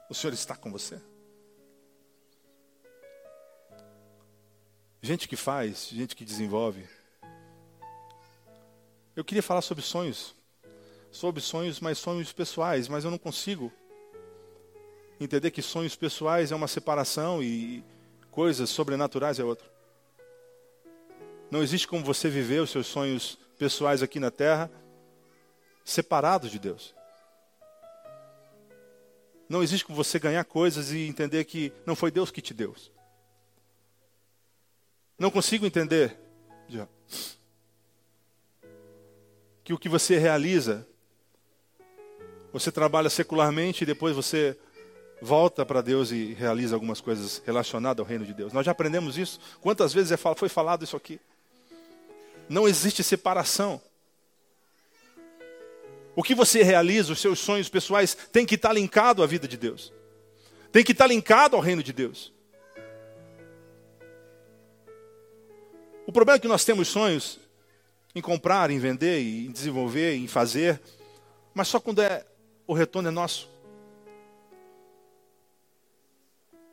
O 0.09 0.13
Senhor 0.15 0.33
está 0.33 0.55
com 0.55 0.71
você. 0.71 0.99
Gente 5.01 5.27
que 5.27 5.35
faz, 5.35 5.89
gente 5.89 6.15
que 6.15 6.23
desenvolve. 6.23 6.87
Eu 9.13 9.25
queria 9.25 9.43
falar 9.43 9.61
sobre 9.61 9.83
sonhos. 9.83 10.33
Sobre 11.11 11.41
sonhos, 11.41 11.81
mas 11.81 11.97
sonhos 11.97 12.31
pessoais, 12.31 12.87
mas 12.87 13.03
eu 13.03 13.11
não 13.11 13.17
consigo 13.17 13.71
entender 15.19 15.51
que 15.51 15.61
sonhos 15.61 15.95
pessoais 15.95 16.51
é 16.51 16.55
uma 16.55 16.67
separação 16.67 17.43
e 17.43 17.83
coisas 18.33 18.69
sobrenaturais 18.69 19.39
é 19.39 19.43
outra. 19.43 19.71
Não 21.51 21.61
existe 21.61 21.87
como 21.87 22.03
você 22.03 22.29
viver 22.29 22.61
os 22.61 22.71
seus 22.71 22.87
sonhos 22.87 23.37
pessoais 23.59 24.01
aqui 24.01 24.19
na 24.19 24.31
terra 24.31 24.71
separados 25.85 26.49
de 26.49 26.57
Deus. 26.57 26.95
Não 29.47 29.61
existe 29.61 29.85
como 29.85 29.95
você 29.95 30.17
ganhar 30.17 30.43
coisas 30.45 30.91
e 30.91 31.07
entender 31.07 31.43
que 31.45 31.71
não 31.85 31.95
foi 31.95 32.09
Deus 32.09 32.31
que 32.31 32.41
te 32.41 32.55
deu. 32.55 32.75
Não 35.19 35.29
consigo 35.29 35.65
entender 35.65 36.19
que 39.63 39.73
o 39.73 39.77
que 39.77 39.87
você 39.87 40.17
realiza, 40.17 40.87
você 42.51 42.71
trabalha 42.71 43.09
secularmente 43.11 43.83
e 43.83 43.87
depois 43.87 44.15
você 44.15 44.57
volta 45.23 45.65
para 45.65 45.81
Deus 45.81 46.11
e 46.11 46.33
realiza 46.33 46.75
algumas 46.75 46.99
coisas 46.99 47.41
relacionadas 47.45 48.03
ao 48.03 48.05
reino 48.05 48.25
de 48.25 48.33
Deus. 48.33 48.51
Nós 48.51 48.65
já 48.65 48.73
aprendemos 48.73 49.17
isso. 49.17 49.39
Quantas 49.61 49.93
vezes 49.93 50.11
é 50.11 50.17
foi 50.17 50.49
falado 50.49 50.83
isso 50.83 50.97
aqui? 50.97 51.19
Não 52.49 52.67
existe 52.67 53.01
separação. 53.01 53.81
O 56.13 56.21
que 56.21 56.35
você 56.35 56.61
realiza, 56.61 57.13
os 57.13 57.21
seus 57.21 57.39
sonhos 57.39 57.69
pessoais, 57.69 58.13
tem 58.33 58.45
que 58.45 58.55
estar 58.55 58.73
linkado 58.73 59.23
à 59.23 59.25
vida 59.25 59.47
de 59.47 59.55
Deus. 59.55 59.93
Tem 60.73 60.83
que 60.83 60.91
estar 60.91 61.07
linkado 61.07 61.55
ao 61.55 61.61
reino 61.61 61.81
de 61.81 61.93
Deus. 61.93 62.33
O 66.05 66.11
problema 66.11 66.35
é 66.35 66.39
que 66.39 66.49
nós 66.49 66.65
temos 66.65 66.89
sonhos 66.89 67.39
em 68.13 68.21
comprar, 68.21 68.69
em 68.69 68.77
vender, 68.77 69.21
em 69.21 69.51
desenvolver, 69.51 70.15
em 70.15 70.27
fazer, 70.27 70.81
mas 71.53 71.69
só 71.69 71.79
quando 71.79 72.01
é 72.01 72.25
o 72.67 72.73
retorno 72.73 73.07
é 73.07 73.11
nosso. 73.11 73.53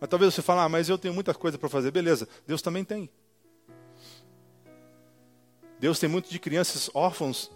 Mas 0.01 0.09
talvez 0.09 0.35
você 0.35 0.41
fale, 0.41 0.61
ah, 0.61 0.69
mas 0.69 0.89
eu 0.89 0.97
tenho 0.97 1.13
muita 1.13 1.35
coisa 1.35 1.59
para 1.59 1.69
fazer. 1.69 1.91
Beleza, 1.91 2.27
Deus 2.47 2.63
também 2.63 2.85
tem. 2.85 3.11
Deus 5.79 5.99
tem 5.99 6.09
muito 6.09 6.31
de 6.31 6.39
crianças 6.39 6.91
órfãos, 6.95 7.51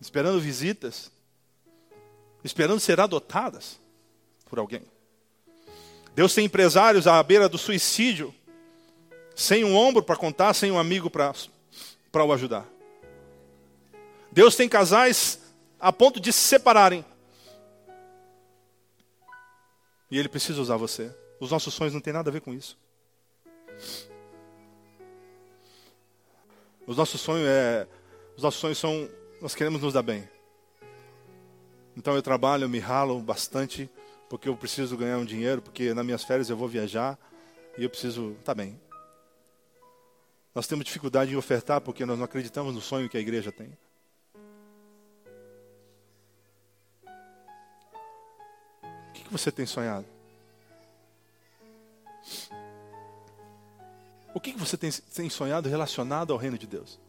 esperando 0.00 0.40
visitas, 0.40 1.10
esperando 2.44 2.80
ser 2.80 3.00
adotadas 3.00 3.78
por 4.46 4.58
alguém. 4.58 4.82
Deus 6.14 6.34
tem 6.34 6.46
empresários 6.46 7.06
à 7.06 7.22
beira 7.22 7.48
do 7.48 7.58
suicídio, 7.58 8.34
sem 9.34 9.64
um 9.64 9.76
ombro 9.76 10.02
para 10.02 10.16
contar, 10.16 10.54
sem 10.54 10.70
um 10.70 10.78
amigo 10.78 11.10
para 11.10 11.34
o 12.24 12.32
ajudar. 12.32 12.66
Deus 14.32 14.56
tem 14.56 14.68
casais 14.68 15.40
a 15.78 15.92
ponto 15.92 16.18
de 16.18 16.32
se 16.32 16.40
separarem. 16.40 17.04
E 20.10 20.18
Ele 20.18 20.28
precisa 20.28 20.60
usar 20.60 20.76
você. 20.76 21.14
Os 21.40 21.50
nossos 21.50 21.74
sonhos 21.74 21.92
não 21.92 22.00
têm 22.00 22.12
nada 22.12 22.30
a 22.30 22.32
ver 22.32 22.40
com 22.40 22.54
isso. 22.54 22.78
Os 26.86 26.96
nossos 26.96 27.20
sonhos 27.20 27.46
é, 27.48 27.86
os 28.36 28.42
nossos 28.42 28.60
sonhos 28.60 28.78
são, 28.78 29.08
nós 29.40 29.54
queremos 29.54 29.80
nos 29.80 29.94
dar 29.94 30.02
bem. 30.02 30.28
Então 31.96 32.14
eu 32.14 32.22
trabalho, 32.22 32.64
eu 32.64 32.68
me 32.68 32.78
ralo 32.78 33.18
bastante, 33.20 33.88
porque 34.28 34.48
eu 34.48 34.56
preciso 34.56 34.96
ganhar 34.96 35.16
um 35.16 35.24
dinheiro, 35.24 35.62
porque 35.62 35.94
nas 35.94 36.04
minhas 36.04 36.22
férias 36.22 36.50
eu 36.50 36.56
vou 36.56 36.68
viajar 36.68 37.18
e 37.78 37.82
eu 37.82 37.88
preciso, 37.88 38.36
tá 38.44 38.54
bem. 38.54 38.78
Nós 40.54 40.66
temos 40.66 40.84
dificuldade 40.84 41.32
em 41.32 41.36
ofertar 41.36 41.80
porque 41.80 42.04
nós 42.04 42.18
não 42.18 42.26
acreditamos 42.26 42.74
no 42.74 42.80
sonho 42.80 43.08
que 43.08 43.16
a 43.16 43.20
igreja 43.20 43.50
tem. 43.50 43.76
Você 49.36 49.52
tem 49.52 49.66
sonhado? 49.66 50.06
O 54.34 54.40
que 54.40 54.52
você 54.52 54.76
tem, 54.76 55.30
sonhado 55.30 55.68
relacionado 55.68 56.32
ao 56.32 56.38
reino 56.38 56.58
de 56.58 56.66
Deus? 56.66 57.00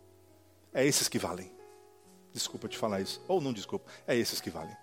É 0.74 0.86
esses 0.86 1.10
que 1.10 1.20
valem. 1.20 1.52
Desculpa 2.32 2.70
te 2.70 2.78
falar 2.78 3.02
isso. 3.02 3.22
Ou 3.28 3.42
não 3.42 3.52
desculpa. 3.52 3.92
É 4.08 4.16
esses 4.16 4.40
que 4.40 4.50
valem. 4.50 4.76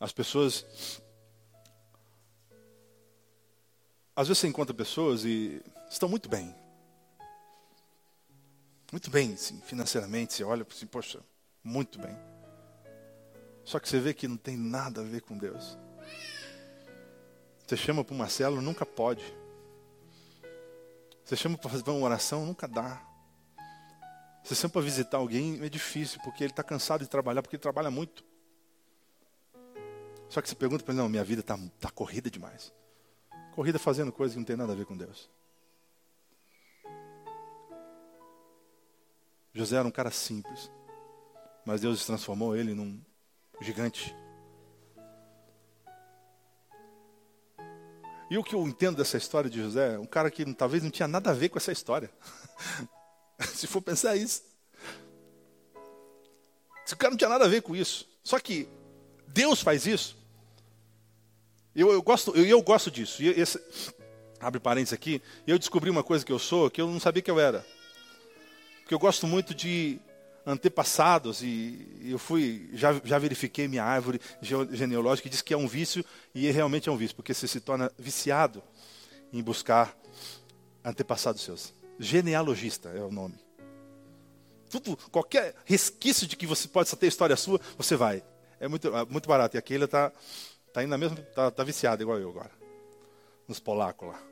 As 0.00 0.12
pessoas. 0.12 1.00
Às 4.16 4.26
vezes 4.26 4.40
você 4.40 4.48
encontra 4.48 4.74
pessoas 4.74 5.24
e 5.24 5.62
estão 5.88 6.08
muito 6.08 6.28
bem. 6.28 6.52
Muito 8.90 9.10
bem, 9.10 9.36
sim, 9.36 9.60
financeiramente. 9.60 10.32
Você 10.32 10.42
olha 10.42 10.66
assim, 10.68 10.86
poxa, 10.86 11.20
muito 11.62 11.98
bem. 11.98 12.35
Só 13.66 13.80
que 13.80 13.88
você 13.88 13.98
vê 13.98 14.14
que 14.14 14.28
não 14.28 14.36
tem 14.36 14.56
nada 14.56 15.00
a 15.00 15.04
ver 15.04 15.22
com 15.22 15.36
Deus. 15.36 15.76
Você 17.66 17.76
chama 17.76 18.04
para 18.04 18.14
uma 18.14 18.28
célula, 18.28 18.62
nunca 18.62 18.86
pode. 18.86 19.24
Você 21.24 21.34
chama 21.34 21.58
para 21.58 21.68
fazer 21.68 21.90
uma 21.90 22.06
oração, 22.06 22.46
nunca 22.46 22.68
dá. 22.68 23.04
Você 24.44 24.54
chama 24.54 24.70
para 24.70 24.82
visitar 24.82 25.18
alguém, 25.18 25.60
é 25.64 25.68
difícil, 25.68 26.20
porque 26.22 26.44
ele 26.44 26.52
está 26.52 26.62
cansado 26.62 27.02
de 27.02 27.10
trabalhar, 27.10 27.42
porque 27.42 27.56
ele 27.56 27.62
trabalha 27.62 27.90
muito. 27.90 28.24
Só 30.28 30.40
que 30.40 30.48
você 30.48 30.54
pergunta 30.54 30.84
para 30.84 30.94
ele, 30.94 31.02
não, 31.02 31.08
minha 31.08 31.24
vida 31.24 31.40
está 31.40 31.58
tá 31.80 31.90
corrida 31.90 32.30
demais. 32.30 32.72
Corrida 33.52 33.80
fazendo 33.80 34.12
coisas 34.12 34.34
que 34.34 34.38
não 34.38 34.46
tem 34.46 34.56
nada 34.56 34.74
a 34.74 34.76
ver 34.76 34.86
com 34.86 34.96
Deus. 34.96 35.28
José 39.52 39.76
era 39.76 39.88
um 39.88 39.90
cara 39.90 40.12
simples, 40.12 40.70
mas 41.64 41.80
Deus 41.80 42.06
transformou 42.06 42.54
ele 42.54 42.74
num 42.74 43.02
gigante. 43.60 44.14
E 48.28 48.36
o 48.36 48.42
que 48.42 48.54
eu 48.54 48.66
entendo 48.66 48.96
dessa 48.96 49.16
história 49.16 49.48
de 49.48 49.62
José, 49.62 49.98
um 49.98 50.06
cara 50.06 50.30
que 50.30 50.44
talvez 50.54 50.82
não 50.82 50.90
tinha 50.90 51.06
nada 51.06 51.30
a 51.30 51.34
ver 51.34 51.48
com 51.48 51.58
essa 51.58 51.70
história. 51.70 52.10
Se 53.54 53.66
for 53.66 53.80
pensar 53.80 54.16
isso. 54.16 54.42
Se 56.84 56.94
o 56.94 56.96
cara 56.96 57.10
não 57.10 57.18
tinha 57.18 57.30
nada 57.30 57.44
a 57.44 57.48
ver 57.48 57.62
com 57.62 57.76
isso. 57.76 58.08
Só 58.24 58.38
que 58.38 58.68
Deus 59.28 59.60
faz 59.60 59.86
isso. 59.86 60.16
Eu, 61.74 61.92
eu 61.92 62.02
gosto, 62.02 62.34
eu, 62.36 62.44
eu 62.46 62.62
gosto 62.62 62.90
disso. 62.90 63.22
E 63.22 63.28
esse, 63.28 63.60
abre 64.40 64.58
parênteses 64.58 64.92
aqui. 64.92 65.22
Eu 65.46 65.58
descobri 65.58 65.90
uma 65.90 66.02
coisa 66.02 66.24
que 66.24 66.32
eu 66.32 66.38
sou 66.38 66.70
que 66.70 66.80
eu 66.80 66.88
não 66.88 66.98
sabia 66.98 67.22
que 67.22 67.30
eu 67.30 67.38
era. 67.38 67.64
Porque 68.80 68.94
eu 68.94 68.98
gosto 68.98 69.26
muito 69.26 69.54
de 69.54 70.00
antepassados 70.46 71.42
e 71.42 72.06
eu 72.08 72.18
fui 72.18 72.70
já, 72.72 72.92
já 73.04 73.18
verifiquei 73.18 73.66
minha 73.66 73.82
árvore 73.82 74.20
genealógica 74.40 75.26
e 75.26 75.30
diz 75.30 75.42
que 75.42 75.52
é 75.52 75.56
um 75.56 75.66
vício 75.66 76.04
e 76.32 76.48
realmente 76.52 76.88
é 76.88 76.92
um 76.92 76.96
vício 76.96 77.16
porque 77.16 77.34
você 77.34 77.48
se 77.48 77.60
torna 77.60 77.90
viciado 77.98 78.62
em 79.32 79.42
buscar 79.42 79.96
antepassados 80.84 81.42
seus. 81.42 81.74
Genealogista 81.98 82.90
é 82.90 83.00
o 83.00 83.10
nome. 83.10 83.34
Tudo 84.70 84.96
qualquer 85.10 85.56
resquício 85.64 86.28
de 86.28 86.36
que 86.36 86.46
você 86.46 86.68
pode 86.68 86.94
ter 86.94 87.08
história 87.08 87.34
sua 87.34 87.60
você 87.76 87.96
vai. 87.96 88.22
É 88.60 88.68
muito 88.68 88.94
é 88.94 89.04
muito 89.06 89.28
barato 89.28 89.56
e 89.56 89.58
aquele 89.58 89.84
está 89.84 90.12
tá 90.72 90.80
indo 90.80 90.90
na 90.90 90.98
mesma 90.98 91.16
tá, 91.16 91.50
tá 91.50 91.64
viciado 91.64 92.02
igual 92.02 92.20
eu 92.20 92.30
agora 92.30 92.52
nos 93.48 93.58
polacos 93.58 94.08
lá. 94.08 94.22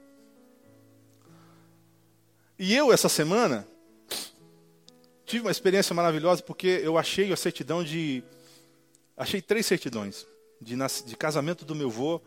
E 2.56 2.72
eu 2.72 2.92
essa 2.92 3.08
semana 3.08 3.66
tive 5.24 5.44
uma 5.44 5.50
experiência 5.50 5.94
maravilhosa 5.94 6.42
porque 6.42 6.80
eu 6.82 6.98
achei 6.98 7.32
a 7.32 7.36
certidão 7.36 7.82
de. 7.82 8.22
Achei 9.16 9.40
três 9.40 9.66
certidões: 9.66 10.26
de, 10.60 10.76
de 11.06 11.16
casamento 11.16 11.64
do 11.64 11.74
meu 11.74 11.88
avô, 11.88 12.20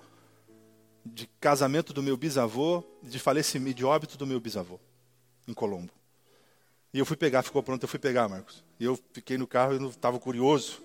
de 1.05 1.27
casamento 1.39 1.93
do 1.93 2.03
meu 2.03 2.17
bisavô, 2.17 2.83
de 3.01 3.19
falecimento, 3.19 3.77
de 3.77 3.85
óbito 3.85 4.17
do 4.17 4.27
meu 4.27 4.39
bisavô, 4.39 4.79
em 5.47 5.53
Colombo. 5.53 5.91
E 6.93 6.99
eu 6.99 7.05
fui 7.05 7.17
pegar, 7.17 7.43
ficou 7.43 7.61
pronto, 7.61 7.83
eu 7.83 7.87
fui 7.87 7.99
pegar, 7.99 8.27
Marcos. 8.27 8.63
E 8.79 8.85
eu 8.85 8.97
fiquei 9.11 9.37
no 9.37 9.45
carro 9.45 9.73
e 9.73 9.89
estava 9.89 10.19
curioso. 10.19 10.81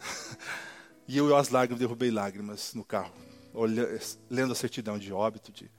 e 1.06 1.16
eu, 1.16 1.36
as 1.36 1.50
lágrimas, 1.50 1.78
derrubei 1.78 2.10
lágrimas 2.10 2.74
no 2.74 2.84
carro, 2.84 3.12
olhando, 3.52 4.00
lendo 4.28 4.52
a 4.52 4.56
certidão 4.56 4.98
de 4.98 5.12
óbito. 5.12 5.52
De... 5.52 5.70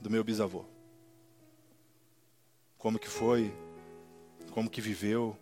do 0.00 0.10
meu 0.10 0.22
bisavô. 0.22 0.64
Como 2.76 2.98
que 2.98 3.08
foi, 3.08 3.52
como 4.58 4.68
que 4.68 4.80
viveu. 4.80 5.36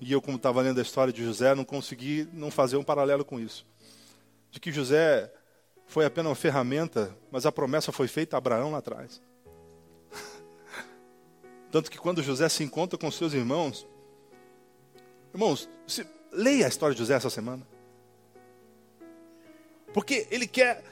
E 0.00 0.10
eu, 0.10 0.20
como 0.20 0.38
estava 0.38 0.60
lendo 0.60 0.80
a 0.80 0.82
história 0.82 1.12
de 1.12 1.22
José, 1.22 1.54
não 1.54 1.64
consegui 1.64 2.28
não 2.32 2.50
fazer 2.50 2.76
um 2.76 2.82
paralelo 2.82 3.24
com 3.24 3.38
isso. 3.38 3.64
De 4.50 4.58
que 4.58 4.72
José 4.72 5.32
foi 5.86 6.04
apenas 6.04 6.30
uma 6.30 6.34
ferramenta, 6.34 7.16
mas 7.30 7.46
a 7.46 7.52
promessa 7.52 7.92
foi 7.92 8.08
feita 8.08 8.36
a 8.36 8.38
Abraão 8.38 8.72
lá 8.72 8.78
atrás. 8.78 9.22
Tanto 11.70 11.92
que 11.92 11.96
quando 11.96 12.24
José 12.24 12.48
se 12.48 12.64
encontra 12.64 12.98
com 12.98 13.08
seus 13.08 13.32
irmãos, 13.32 13.86
irmãos, 15.32 15.70
se, 15.86 16.04
leia 16.32 16.66
a 16.66 16.68
história 16.68 16.92
de 16.92 16.98
José 16.98 17.14
essa 17.14 17.30
semana. 17.30 17.64
Porque 19.94 20.26
ele 20.28 20.48
quer, 20.48 20.82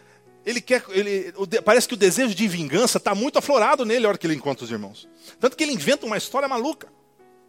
ele 0.44 0.61
quer, 0.61 0.85
ele, 0.90 1.33
parece 1.64 1.88
que 1.88 1.94
o 1.94 1.96
desejo 1.96 2.35
de 2.35 2.46
vingança 2.46 2.98
está 2.98 3.14
muito 3.14 3.38
aflorado 3.38 3.85
nele 3.85 4.00
na 4.00 4.09
hora 4.09 4.18
que 4.18 4.26
ele 4.26 4.35
encontra 4.35 4.64
os 4.64 4.70
irmãos. 4.70 5.09
Tanto 5.40 5.57
que 5.57 5.64
ele 5.64 5.72
inventa 5.72 6.04
uma 6.04 6.18
história 6.18 6.46
maluca 6.46 6.92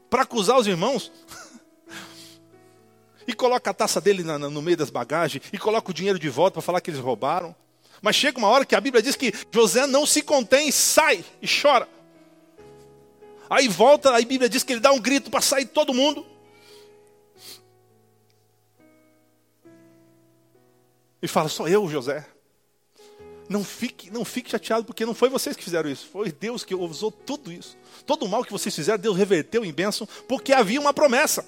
para 0.09 0.21
acusar 0.21 0.57
os 0.57 0.65
irmãos. 0.65 1.11
e 3.27 3.33
coloca 3.33 3.69
a 3.69 3.73
taça 3.73 3.99
dele 3.99 4.23
na, 4.23 4.39
no 4.39 4.61
meio 4.61 4.77
das 4.77 4.89
bagagens, 4.89 5.43
e 5.51 5.57
coloca 5.57 5.91
o 5.91 5.93
dinheiro 5.93 6.17
de 6.17 6.29
volta 6.29 6.53
para 6.53 6.61
falar 6.61 6.79
que 6.79 6.89
eles 6.89 7.01
roubaram. 7.01 7.53
Mas 8.01 8.15
chega 8.15 8.37
uma 8.37 8.47
hora 8.47 8.65
que 8.65 8.75
a 8.75 8.81
Bíblia 8.81 9.01
diz 9.01 9.15
que 9.15 9.33
José 9.51 9.85
não 9.87 10.05
se 10.05 10.21
contém, 10.21 10.71
sai 10.71 11.23
e 11.41 11.47
chora. 11.47 11.89
Aí 13.49 13.67
volta, 13.67 14.13
aí 14.13 14.23
a 14.23 14.27
Bíblia 14.27 14.49
diz 14.49 14.63
que 14.63 14.73
ele 14.73 14.79
dá 14.79 14.91
um 14.91 14.99
grito 14.99 15.29
para 15.29 15.41
sair 15.41 15.65
todo 15.65 15.93
mundo. 15.93 16.25
E 21.21 21.27
fala, 21.27 21.49
só 21.49 21.67
eu, 21.67 21.89
José. 21.89 22.25
Não 23.47 23.63
fique, 23.63 24.09
não 24.09 24.25
fique 24.25 24.49
chateado, 24.49 24.85
porque 24.85 25.05
não 25.05 25.13
foi 25.13 25.29
vocês 25.29 25.55
que 25.55 25.63
fizeram 25.63 25.89
isso, 25.89 26.07
foi 26.11 26.31
Deus 26.31 26.63
que 26.63 26.73
usou 26.73 27.11
tudo 27.11 27.51
isso. 27.51 27.77
Todo 28.05 28.25
o 28.25 28.29
mal 28.29 28.43
que 28.43 28.51
vocês 28.51 28.73
fizeram, 28.73 28.97
Deus 28.97 29.15
reverteu 29.15 29.63
em 29.63 29.71
bênção, 29.71 30.07
porque 30.27 30.51
havia 30.51 30.81
uma 30.81 30.93
promessa. 30.93 31.45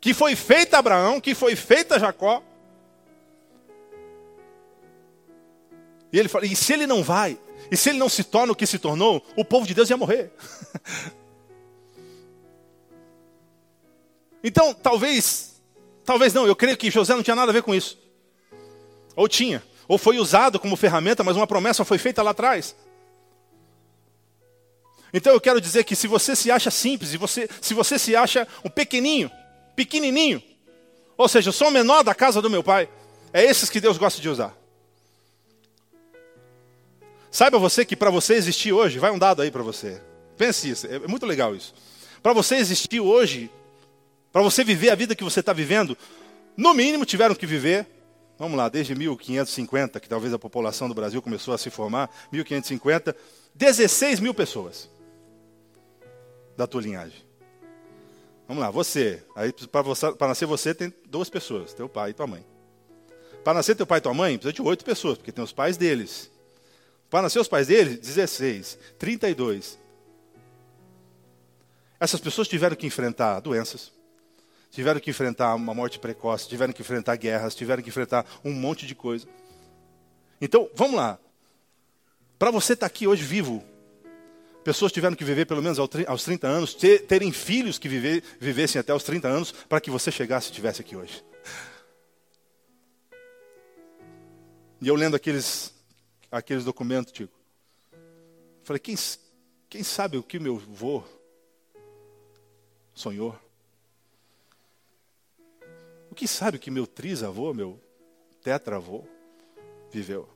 Que 0.00 0.14
foi 0.14 0.36
feita 0.36 0.76
a 0.76 0.78
Abraão, 0.78 1.20
que 1.20 1.34
foi 1.34 1.56
feita 1.56 1.96
a 1.96 1.98
Jacó. 1.98 2.42
E 6.12 6.18
ele 6.18 6.28
fala, 6.28 6.46
e 6.46 6.54
se 6.54 6.72
ele 6.72 6.86
não 6.86 7.02
vai, 7.02 7.36
e 7.70 7.76
se 7.76 7.90
ele 7.90 7.98
não 7.98 8.08
se 8.08 8.22
torna 8.22 8.52
o 8.52 8.56
que 8.56 8.66
se 8.66 8.78
tornou, 8.78 9.24
o 9.36 9.44
povo 9.44 9.66
de 9.66 9.74
Deus 9.74 9.90
ia 9.90 9.96
morrer. 9.96 10.30
então, 14.44 14.72
talvez, 14.72 15.60
talvez 16.04 16.32
não, 16.32 16.46
eu 16.46 16.54
creio 16.54 16.76
que 16.76 16.90
José 16.90 17.14
não 17.14 17.22
tinha 17.22 17.36
nada 17.36 17.50
a 17.50 17.52
ver 17.52 17.64
com 17.64 17.74
isso. 17.74 17.98
Ou 19.16 19.28
tinha, 19.28 19.62
ou 19.88 19.96
foi 19.96 20.18
usado 20.18 20.60
como 20.60 20.76
ferramenta, 20.76 21.24
mas 21.24 21.34
uma 21.34 21.46
promessa 21.46 21.84
foi 21.84 21.96
feita 21.96 22.22
lá 22.22 22.32
atrás. 22.32 22.76
Então 25.12 25.32
eu 25.32 25.40
quero 25.40 25.60
dizer 25.60 25.84
que 25.84 25.96
se 25.96 26.06
você 26.06 26.36
se 26.36 26.50
acha 26.50 26.70
simples, 26.70 27.10
se 27.10 27.16
você, 27.16 27.48
se 27.62 27.72
você 27.72 27.98
se 27.98 28.14
acha 28.14 28.46
um 28.62 28.68
pequenininho, 28.68 29.30
pequenininho, 29.74 30.42
ou 31.16 31.26
seja, 31.26 31.48
eu 31.48 31.52
sou 31.52 31.68
o 31.68 31.70
menor 31.70 32.04
da 32.04 32.14
casa 32.14 32.42
do 32.42 32.50
meu 32.50 32.62
pai, 32.62 32.88
é 33.32 33.42
esses 33.42 33.70
que 33.70 33.80
Deus 33.80 33.96
gosta 33.96 34.20
de 34.20 34.28
usar. 34.28 34.54
Saiba 37.30 37.58
você 37.58 37.84
que 37.84 37.96
para 37.96 38.10
você 38.10 38.34
existir 38.34 38.72
hoje, 38.72 38.98
vai 38.98 39.10
um 39.10 39.18
dado 39.18 39.40
aí 39.40 39.50
para 39.50 39.62
você. 39.62 40.00
Pense 40.36 40.68
isso, 40.68 40.86
é 40.86 40.98
muito 41.00 41.24
legal 41.24 41.56
isso. 41.56 41.74
Para 42.22 42.32
você 42.34 42.56
existir 42.56 43.00
hoje, 43.00 43.50
para 44.30 44.42
você 44.42 44.62
viver 44.62 44.90
a 44.90 44.94
vida 44.94 45.14
que 45.14 45.24
você 45.24 45.40
está 45.40 45.52
vivendo, 45.52 45.96
no 46.56 46.74
mínimo 46.74 47.06
tiveram 47.06 47.34
que 47.34 47.46
viver, 47.46 47.86
vamos 48.38 48.56
lá, 48.56 48.68
desde 48.68 48.94
1550, 48.94 49.98
que 50.00 50.08
talvez 50.08 50.32
a 50.32 50.38
população 50.38 50.88
do 50.88 50.94
Brasil 50.94 51.20
começou 51.20 51.52
a 51.52 51.58
se 51.58 51.70
formar, 51.70 52.10
1550, 52.30 53.14
16 53.54 54.20
mil 54.20 54.32
pessoas 54.32 54.88
da 56.56 56.66
tua 56.66 56.82
linhagem. 56.82 57.26
Vamos 58.46 58.62
lá, 58.62 58.70
você. 58.70 59.22
Aí 59.34 59.52
para 59.52 60.28
nascer 60.28 60.46
você 60.46 60.74
tem 60.74 60.92
duas 61.06 61.28
pessoas, 61.28 61.74
teu 61.74 61.88
pai 61.88 62.10
e 62.10 62.14
tua 62.14 62.26
mãe. 62.26 62.46
Para 63.44 63.54
nascer 63.54 63.74
teu 63.74 63.86
pai 63.86 63.98
e 63.98 64.00
tua 64.00 64.14
mãe, 64.14 64.38
precisa 64.38 64.52
de 64.52 64.62
oito 64.62 64.84
pessoas, 64.84 65.18
porque 65.18 65.32
tem 65.32 65.44
os 65.44 65.52
pais 65.52 65.76
deles. 65.76 66.30
Para 67.10 67.22
nascer 67.22 67.38
os 67.38 67.48
pais 67.48 67.66
dele, 67.66 67.96
16, 67.96 68.78
32. 68.98 69.78
Essas 72.00 72.20
pessoas 72.20 72.46
tiveram 72.46 72.76
que 72.76 72.86
enfrentar 72.86 73.40
doenças, 73.40 73.92
tiveram 74.70 75.00
que 75.00 75.10
enfrentar 75.10 75.54
uma 75.54 75.74
morte 75.74 75.98
precoce, 75.98 76.48
tiveram 76.48 76.72
que 76.72 76.82
enfrentar 76.82 77.16
guerras, 77.16 77.54
tiveram 77.54 77.82
que 77.82 77.88
enfrentar 77.88 78.26
um 78.44 78.52
monte 78.52 78.86
de 78.86 78.94
coisa. 78.94 79.26
Então, 80.40 80.70
vamos 80.74 80.96
lá. 80.96 81.18
Para 82.38 82.50
você 82.50 82.74
estar 82.74 82.88
tá 82.88 82.92
aqui 82.92 83.06
hoje 83.06 83.22
vivo, 83.24 83.64
pessoas 84.62 84.92
tiveram 84.92 85.16
que 85.16 85.24
viver 85.24 85.46
pelo 85.46 85.62
menos 85.62 85.78
aos 85.78 86.24
30 86.24 86.46
anos, 86.46 86.74
terem 87.08 87.32
filhos 87.32 87.78
que 87.78 87.88
viver, 87.88 88.22
vivessem 88.38 88.78
até 88.78 88.94
os 88.94 89.02
30 89.02 89.26
anos, 89.26 89.52
para 89.52 89.80
que 89.80 89.90
você 89.90 90.10
chegasse 90.12 90.48
e 90.48 90.50
estivesse 90.50 90.80
aqui 90.80 90.94
hoje. 90.94 91.24
E 94.80 94.86
eu 94.86 94.94
lendo 94.94 95.16
aqueles 95.16 95.74
aqueles 96.30 96.64
documentos, 96.64 97.12
Tico. 97.12 97.36
Falei, 98.62 98.78
quem, 98.78 98.94
quem 99.68 99.82
sabe 99.82 100.18
o 100.18 100.22
que 100.22 100.38
meu 100.38 100.56
avô 100.56 101.02
sonhou? 102.94 103.38
Que 106.18 106.26
sabe 106.26 106.56
o 106.56 106.60
que 106.60 106.68
meu 106.68 106.84
trisavô, 106.84 107.54
meu 107.54 107.80
tetravô, 108.42 109.04
viveu? 109.88 110.28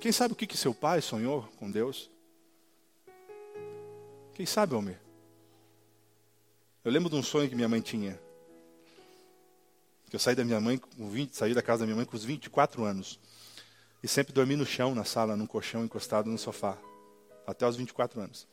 Quem 0.00 0.10
sabe 0.10 0.32
o 0.32 0.36
que, 0.36 0.48
que 0.48 0.56
seu 0.56 0.74
pai 0.74 1.00
sonhou 1.00 1.44
com 1.56 1.70
Deus? 1.70 2.10
Quem 4.34 4.44
sabe, 4.44 4.74
Almir? 4.74 5.00
Eu 6.84 6.90
lembro 6.90 7.08
de 7.08 7.14
um 7.14 7.22
sonho 7.22 7.48
que 7.48 7.54
minha 7.54 7.68
mãe 7.68 7.80
tinha. 7.80 8.20
Que 10.10 10.16
eu 10.16 10.20
saí 10.20 10.34
da 10.34 10.44
minha 10.44 10.60
mãe 10.60 10.78
com 10.78 11.08
20, 11.08 11.36
saí 11.36 11.54
da 11.54 11.62
casa 11.62 11.82
da 11.82 11.86
minha 11.86 11.96
mãe 11.96 12.04
com 12.04 12.16
os 12.16 12.24
24 12.24 12.82
anos. 12.82 13.20
E 14.02 14.08
sempre 14.08 14.32
dormi 14.32 14.56
no 14.56 14.66
chão, 14.66 14.96
na 14.96 15.04
sala, 15.04 15.36
num 15.36 15.46
colchão 15.46 15.84
encostado 15.84 16.28
no 16.28 16.36
sofá. 16.36 16.76
Até 17.46 17.64
os 17.68 17.76
24 17.76 18.20
anos. 18.20 18.48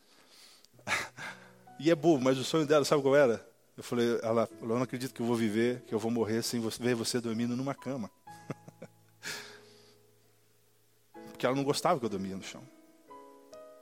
E 1.82 1.90
é 1.90 1.94
bobo, 1.94 2.22
mas 2.22 2.36
o 2.36 2.44
sonho 2.44 2.66
dela, 2.66 2.84
sabe 2.84 3.00
qual 3.00 3.16
era? 3.16 3.49
Eu 3.80 3.84
falei, 3.84 4.20
ela, 4.22 4.46
eu 4.60 4.68
não 4.68 4.82
acredito 4.82 5.14
que 5.14 5.22
eu 5.22 5.26
vou 5.26 5.34
viver, 5.34 5.80
que 5.86 5.94
eu 5.94 5.98
vou 5.98 6.10
morrer 6.10 6.42
sem 6.42 6.60
ver 6.60 6.94
você 6.94 7.18
dormindo 7.18 7.56
numa 7.56 7.74
cama. 7.74 8.10
Porque 11.32 11.46
ela 11.46 11.56
não 11.56 11.64
gostava 11.64 11.98
que 11.98 12.04
eu 12.04 12.10
dormia 12.10 12.36
no 12.36 12.42
chão. 12.42 12.62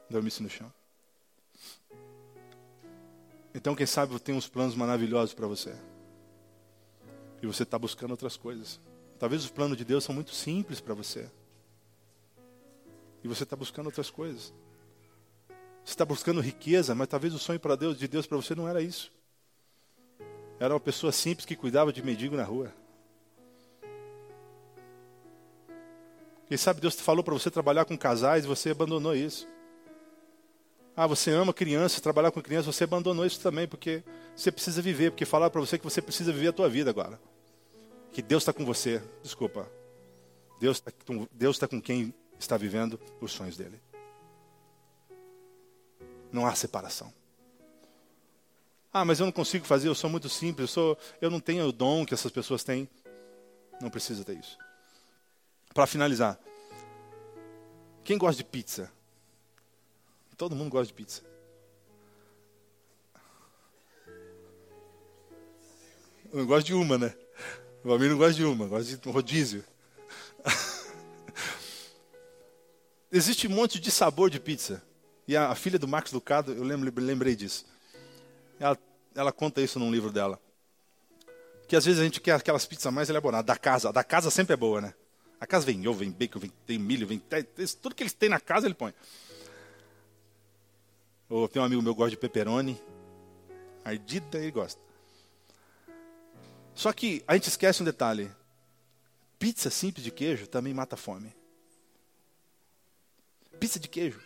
Dormisse 0.09 0.41
no 0.41 0.49
chão. 0.49 0.73
Então, 3.53 3.75
quem 3.75 3.87
sabe 3.87 4.15
eu 4.15 4.21
tenho 4.21 4.39
uns 4.39 4.49
planos 4.49 4.77
maravilhosos 4.77 5.35
para 5.35 5.49
você 5.49 5.75
e 7.43 7.47
você 7.49 7.65
está 7.65 7.77
buscando 7.77 8.13
outras 8.13 8.37
coisas. 8.37 8.81
Talvez 9.19 9.43
os 9.43 9.51
planos 9.51 9.77
de 9.77 9.85
Deus 9.85 10.05
são 10.05 10.15
muito 10.15 10.31
simples 10.31 10.81
para 10.81 10.95
você. 10.95 11.29
E 13.25 13.27
você 13.27 13.43
está 13.43 13.57
buscando 13.57 13.87
outras 13.87 14.11
coisas. 14.11 14.55
Você 15.85 15.95
está 15.95 16.05
buscando 16.05 16.41
riqueza, 16.41 16.95
mas 16.95 17.09
talvez 17.09 17.35
o 17.35 17.39
sonho 17.41 17.59
para 17.59 17.75
Deus, 17.75 17.99
de 17.99 18.07
Deus 18.07 18.29
para 18.29 18.37
você 18.37 18.55
não 18.55 18.69
era 18.69 18.81
isso. 18.81 19.18
Era 20.61 20.75
uma 20.75 20.81
pessoa 20.81 21.13
simples 21.13 21.47
que 21.47 21.55
cuidava 21.55 21.93
de 21.93 22.03
mendigo 22.03 22.37
na 22.37 22.45
rua. 22.45 22.73
Quem 26.49 26.57
sabe 26.57 26.81
Deus 26.81 26.95
falou 26.95 27.23
para 27.23 27.35
você 27.35 27.51
trabalhar 27.51 27.85
com 27.85 27.97
casais 27.97 28.45
e 28.45 28.49
você 28.49 28.71
abandonou 28.71 29.15
isso. 29.15 29.47
Ah, 30.97 31.07
você 31.07 31.31
ama 31.31 31.53
crianças, 31.53 32.01
trabalhar 32.01 32.33
com 32.33 32.43
crianças, 32.43 32.75
você 32.75 32.85
abandonou 32.85 33.25
isso 33.25 33.41
também, 33.41 33.69
porque 33.69 34.03
você 34.35 34.51
precisa 34.51 34.83
viver, 34.83 35.13
porque 35.13 35.25
falaram 35.25 35.53
para 35.53 35.61
você 35.61 35.79
que 35.79 35.85
você 35.85 36.03
precisa 36.03 36.33
viver 36.33 36.49
a 36.49 36.53
tua 36.53 36.69
vida 36.69 36.91
agora. 36.91 37.21
Que 38.13 38.23
Deus 38.23 38.43
está 38.43 38.53
com 38.53 38.65
você. 38.65 39.01
Desculpa. 39.23 39.71
Deus 40.59 40.79
está 40.79 40.91
Deus 41.31 41.59
tá 41.59 41.69
com 41.69 41.81
quem 41.81 42.13
está 42.39 42.57
vivendo 42.57 42.99
os 43.21 43.31
sonhos 43.31 43.57
dele. 43.57 43.81
Não 46.33 46.47
há 46.47 46.55
separação. 46.55 47.13
Ah, 48.93 49.05
mas 49.05 49.21
eu 49.21 49.27
não 49.27 49.33
consigo 49.33 49.67
fazer, 49.67 49.89
eu 49.89 49.95
sou 49.95 50.09
muito 50.09 50.29
simples, 50.29 50.69
eu, 50.71 50.73
sou, 50.73 50.99
eu 51.21 51.31
não 51.31 51.41
tenho 51.41 51.67
o 51.67 51.73
dom 51.73 52.07
que 52.07 52.15
essas 52.15 52.33
pessoas 52.33 52.65
têm. 52.65 52.89
Não 53.81 53.91
precisa 53.91 54.25
ter 54.25 54.39
isso. 54.39 54.59
Para 55.75 55.87
finalizar, 55.87 56.39
quem 58.03 58.17
gosta 58.17 58.43
de 58.43 58.49
pizza? 58.49 58.91
Todo 60.37 60.57
mundo 60.57 60.71
gosta 60.71 60.87
de 60.87 60.95
pizza. 60.95 61.23
Eu 66.33 66.39
não 66.41 66.47
gosto 66.47 66.67
de 66.67 66.75
uma, 66.75 66.97
né? 66.97 67.15
O 67.85 67.93
amigo 67.93 68.11
não 68.11 68.19
gosta 68.19 68.35
de 68.35 68.45
uma, 68.45 68.67
gosta 68.67 68.97
de 68.97 69.09
rodízio. 69.11 69.65
Existe 73.11 73.47
um 73.47 73.51
monte 73.51 73.81
de 73.81 73.91
sabor 73.91 74.31
de 74.31 74.39
pizza. 74.39 74.83
E 75.27 75.37
a, 75.37 75.51
a 75.51 75.55
filha 75.55 75.79
do 75.79 75.89
Max 75.89 76.13
Lucado, 76.13 76.53
eu 76.53 76.63
lembrei 76.65 77.37
disso. 77.37 77.67
Ela, 78.61 78.79
ela 79.15 79.33
conta 79.33 79.61
isso 79.61 79.79
num 79.79 79.91
livro 79.91 80.11
dela. 80.11 80.41
que 81.67 81.77
às 81.77 81.85
vezes 81.85 82.01
a 82.01 82.05
gente 82.05 82.21
quer 82.21 82.33
aquelas 82.33 82.65
pizzas 82.65 82.93
mais 82.93 83.11
elaboradas. 83.11 83.47
Da 83.47 83.57
casa, 83.57 83.91
a 83.91 83.93
da 83.93 84.03
casa 84.03 84.31
sempre 84.31 84.55
é 84.55 84.57
boa, 84.57 84.81
né? 84.81 84.95
A 85.41 85.47
casa 85.47 85.67
vem 85.67 85.87
ovo, 85.87 86.01
vem 86.01 86.11
bacon, 86.11 86.39
vem 86.39 86.53
tem 86.67 86.79
milho, 86.79 87.07
vem 87.07 87.23
tudo 87.81 87.95
que 87.95 88.03
eles 88.03 88.13
têm 88.13 88.29
na 88.29 88.41
casa 88.41 88.67
ele 88.67 88.75
põe. 88.75 88.93
Ou 91.29 91.47
tem 91.47 91.61
um 91.61 91.65
amigo 91.65 91.83
meu 91.83 91.95
que 91.95 91.99
gosta 91.99 92.11
de 92.11 92.17
pepperoni, 92.17 92.81
ardida 93.85 94.39
ele 94.39 94.51
gosta. 94.51 94.81
Só 96.75 96.93
que 96.93 97.23
a 97.27 97.35
gente 97.35 97.49
esquece 97.49 97.83
um 97.83 97.85
detalhe. 97.85 98.31
Pizza 99.39 99.71
simples 99.71 100.03
de 100.03 100.11
queijo 100.11 100.47
também 100.49 100.75
mata 100.75 100.95
a 100.95 100.99
fome. 100.99 101.35
Pizza 103.61 103.79
de 103.79 103.89
queijo 103.89 104.21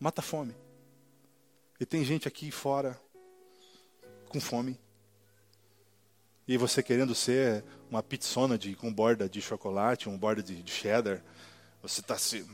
mata 0.00 0.20
a 0.20 0.24
fome. 0.24 0.54
E 1.82 1.84
tem 1.84 2.04
gente 2.04 2.28
aqui 2.28 2.48
fora 2.52 2.96
com 4.28 4.40
fome. 4.40 4.78
E 6.46 6.56
você 6.56 6.80
querendo 6.80 7.12
ser 7.12 7.64
uma 7.90 8.00
pizzona 8.00 8.56
de, 8.56 8.76
com 8.76 8.94
borda 8.94 9.28
de 9.28 9.42
chocolate, 9.42 10.08
um 10.08 10.16
borda 10.16 10.44
de, 10.44 10.62
de 10.62 10.70
cheddar, 10.70 11.20
você 11.82 11.98
está 11.98 12.16
se, 12.16 12.46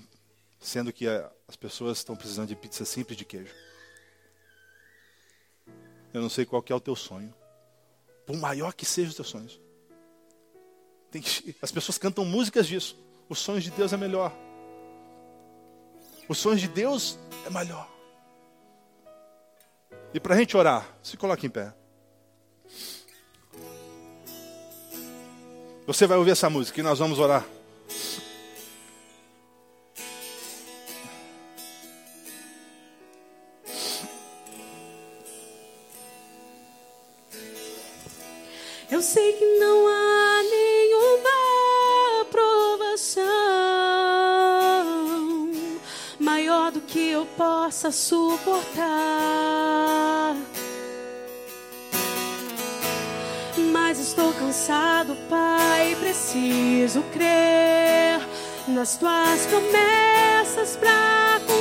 sendo 0.59 0.91
que 0.95 1.07
a, 1.07 1.31
as 1.47 1.57
pessoas 1.57 1.99
estão 1.99 2.17
precisando 2.17 2.49
de 2.49 2.57
pizza 2.57 2.87
simples 2.87 3.19
de 3.19 3.27
queijo. 3.27 3.55
Eu 6.15 6.23
não 6.23 6.31
sei 6.31 6.47
qual 6.47 6.65
é 6.67 6.75
o 6.75 6.81
teu 6.81 6.97
sonho. 6.97 7.35
Por 8.25 8.39
maior 8.39 8.73
que 8.73 8.87
sejam 8.87 9.11
os 9.11 9.15
teus 9.15 9.29
sonhos. 9.29 9.61
Tem, 11.11 11.23
as 11.61 11.71
pessoas 11.71 11.99
cantam 11.99 12.25
músicas 12.25 12.67
disso. 12.67 12.97
Os 13.29 13.41
sonhos 13.41 13.63
de 13.63 13.73
Deus 13.73 13.93
é 13.93 13.97
melhor. 13.99 14.35
Os 16.27 16.39
sonhos 16.39 16.63
de 16.63 16.69
Deus 16.69 17.19
é 17.45 17.51
melhor. 17.51 17.98
E 20.13 20.19
para 20.21 20.35
a 20.35 20.39
gente 20.39 20.57
orar, 20.57 20.87
se 21.03 21.17
coloque 21.17 21.47
em 21.47 21.51
pé. 21.51 21.73
Você 25.87 26.07
vai 26.07 26.19
ouvir 26.19 26.33
essa 26.33 26.51
música 26.51 26.81
e 26.81 26.83
nós 26.83 26.99
vamos 26.99 27.19
orar. 27.19 27.45
Eu 38.91 39.03
sei 39.03 39.35
que 39.35 39.45
não 39.59 39.87
há 39.87 40.43
nenhuma 40.43 42.25
provação 42.31 43.33
maior 46.19 46.73
do 46.73 46.81
que 46.81 47.11
eu 47.11 47.27
possa 47.37 47.91
suportar. 47.91 48.98
Preciso 56.89 57.03
crer 57.13 58.19
nas 58.67 58.97
tuas 58.97 59.47
promessas 59.47 60.75
para 60.77 61.39
continuar. 61.41 61.58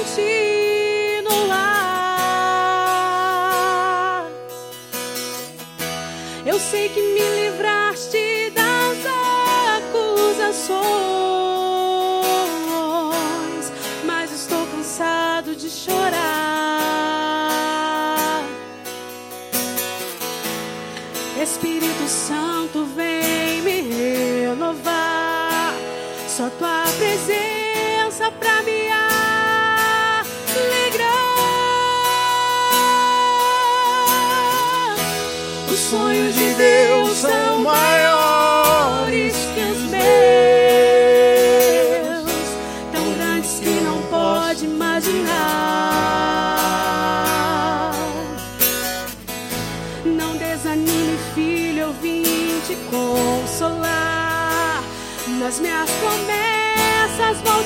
Só 26.38 26.50
tua 26.52 26.84
presença 27.00 28.32
pra 28.39 28.62
me 28.62 28.91
alegrar. 30.54 31.15
Os 35.67 35.80
sonhos 35.80 36.36
de 36.36 36.54
Deus 36.54 37.17
são 37.17 37.62
maiores 37.63 38.07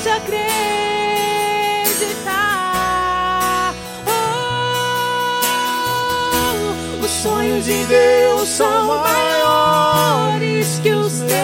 a 0.06 0.16
acreditar. 0.16 0.42
Oh, 7.00 7.04
os 7.04 7.10
sonhos 7.10 7.64
de 7.64 7.84
Deus 7.84 8.48
são 8.48 8.86
maiores 8.86 10.80
que 10.82 10.90
os 10.90 11.20
teus. 11.20 11.38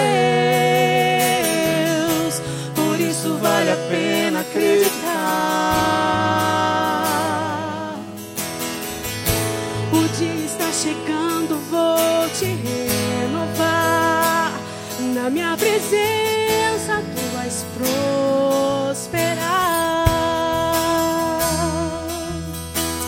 Por 2.75 2.99
isso 3.01 3.37
vale 3.39 3.71
a 3.71 3.77
pena 3.89 4.41
acreditar. 4.41 6.18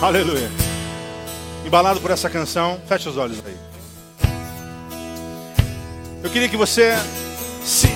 Aleluia. 0.01 0.49
Embalado 1.63 2.01
por 2.01 2.09
essa 2.09 2.27
canção, 2.27 2.81
feche 2.87 3.07
os 3.07 3.17
olhos 3.17 3.37
aí. 3.45 3.55
Eu 6.23 6.29
queria 6.31 6.49
que 6.49 6.57
você 6.57 6.93
se, 7.63 7.87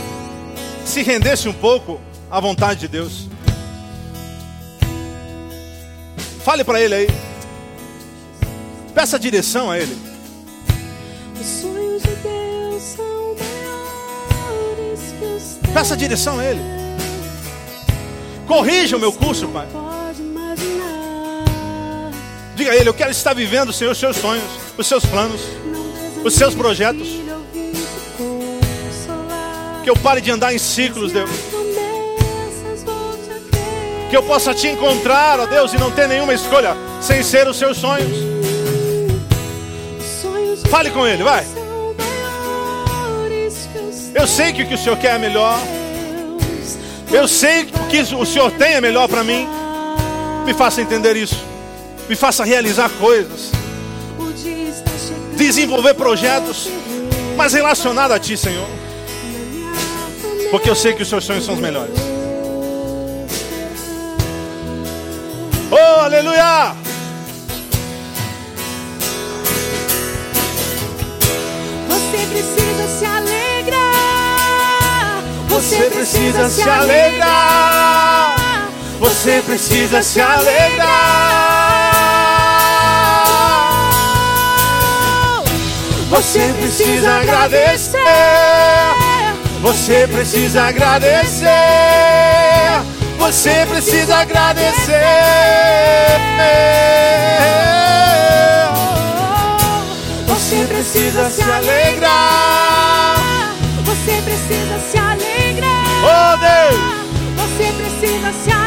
se 0.85 1.01
rendesse 1.01 1.49
um 1.49 1.53
pouco 1.53 1.99
à 2.29 2.39
vontade 2.39 2.81
de 2.81 2.87
Deus. 2.87 3.27
Fale 6.43 6.63
para 6.63 6.79
Ele 6.79 6.93
aí. 6.93 7.07
Peça 8.93 9.17
direção 9.17 9.71
a 9.71 9.79
Ele. 9.79 9.97
Os 11.41 11.47
sonhos 11.47 12.03
de 12.03 12.15
Deus 12.17 12.83
são 12.83 13.35
maiores 14.39 14.99
que 15.17 15.25
os. 15.25 15.73
Peça 15.73 15.97
direção 15.97 16.37
a 16.37 16.45
Ele. 16.45 16.61
Corrija 18.47 18.95
o 18.95 18.99
meu 18.99 19.11
curso, 19.11 19.47
Pai. 19.47 19.67
Diga 22.65 22.77
a 22.77 22.79
Ele, 22.79 22.89
eu 22.89 22.95
quero 22.95 23.11
estar 23.11 23.35
vivendo, 23.35 23.71
Senhor, 23.71 23.91
os 23.91 23.99
seus 23.99 24.17
sonhos, 24.17 24.43
os 24.75 24.87
seus 24.87 25.05
planos. 25.05 25.39
Os 26.23 26.33
seus 26.33 26.55
projetos. 26.55 27.07
Que 29.83 29.89
eu 29.91 29.95
pare 29.95 30.19
de 30.19 30.31
andar 30.31 30.51
em 30.51 30.57
ciclos, 30.57 31.11
Deus. 31.11 31.29
Que 34.09 34.17
eu 34.17 34.23
possa 34.23 34.51
te 34.51 34.67
encontrar, 34.67 35.39
ó 35.39 35.45
Deus, 35.45 35.73
e 35.73 35.77
não 35.77 35.91
ter 35.91 36.07
nenhuma 36.07 36.33
escolha 36.33 36.75
sem 37.03 37.21
ser 37.21 37.47
os 37.47 37.55
seus 37.55 37.77
sonhos. 37.77 38.17
Fale 40.67 40.89
com 40.89 41.05
ele, 41.05 41.21
vai. 41.21 41.45
Eu 44.15 44.25
sei 44.25 44.51
que 44.53 44.63
o 44.63 44.67
que 44.67 44.73
o 44.73 44.77
Senhor 44.79 44.97
quer 44.97 45.17
é 45.17 45.19
melhor. 45.19 45.59
Eu 47.11 47.27
sei 47.27 47.65
que 47.65 47.79
o 47.79 47.87
que 48.05 48.15
o 48.15 48.25
Senhor 48.25 48.49
tem 48.53 48.73
é 48.73 48.81
melhor 48.81 49.07
para 49.07 49.23
mim. 49.23 49.47
Me 50.47 50.53
faça 50.55 50.81
entender 50.81 51.15
isso. 51.15 51.53
Me 52.07 52.15
faça 52.15 52.43
realizar 52.43 52.89
coisas. 52.99 53.51
Desenvolver 55.35 55.93
projetos. 55.95 56.69
Mas 57.35 57.53
relacionado 57.53 58.11
a 58.11 58.19
Ti, 58.19 58.37
Senhor. 58.37 58.67
Porque 60.51 60.69
eu 60.69 60.75
sei 60.75 60.93
que 60.93 61.01
os 61.03 61.09
seus 61.09 61.23
sonhos 61.23 61.43
são 61.43 61.55
os 61.55 61.59
melhores. 61.59 61.95
Oh, 65.71 66.01
aleluia! 66.01 66.75
Você 71.89 72.25
precisa 72.27 72.87
se 72.99 73.05
alegrar. 73.05 73.95
Você 75.49 75.89
precisa 75.89 76.49
se 76.49 76.69
alegrar. 76.69 78.35
Você 78.99 79.41
precisa 79.45 80.01
se 80.01 80.21
alegrar. 80.21 81.24
Você 86.15 86.53
precisa 86.57 87.17
agradecer. 87.17 87.99
Você 89.61 90.07
precisa 90.07 90.61
agradecer. 90.63 91.49
Você 93.19 93.65
precisa 93.65 94.15
agradecer. 94.15 95.03
Você 100.25 100.65
precisa 100.67 101.29
se 101.29 101.41
alegrar. 101.43 103.15
Você 103.83 104.21
precisa 104.21 104.79
se 104.89 104.97
alegrar. 104.97 105.83
Oh 106.01 106.37
Deus! 106.37 106.79
Você 107.35 107.73
precisa 107.73 108.31
se 108.31 108.51
alegrar. 108.51 108.64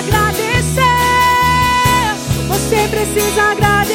Agradecer. 0.00 0.80
Você 2.48 2.88
precisa 2.88 3.42
agradecer. 3.42 3.90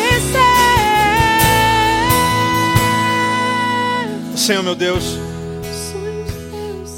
Senhor 4.37 4.63
meu 4.63 4.75
Deus, 4.75 5.03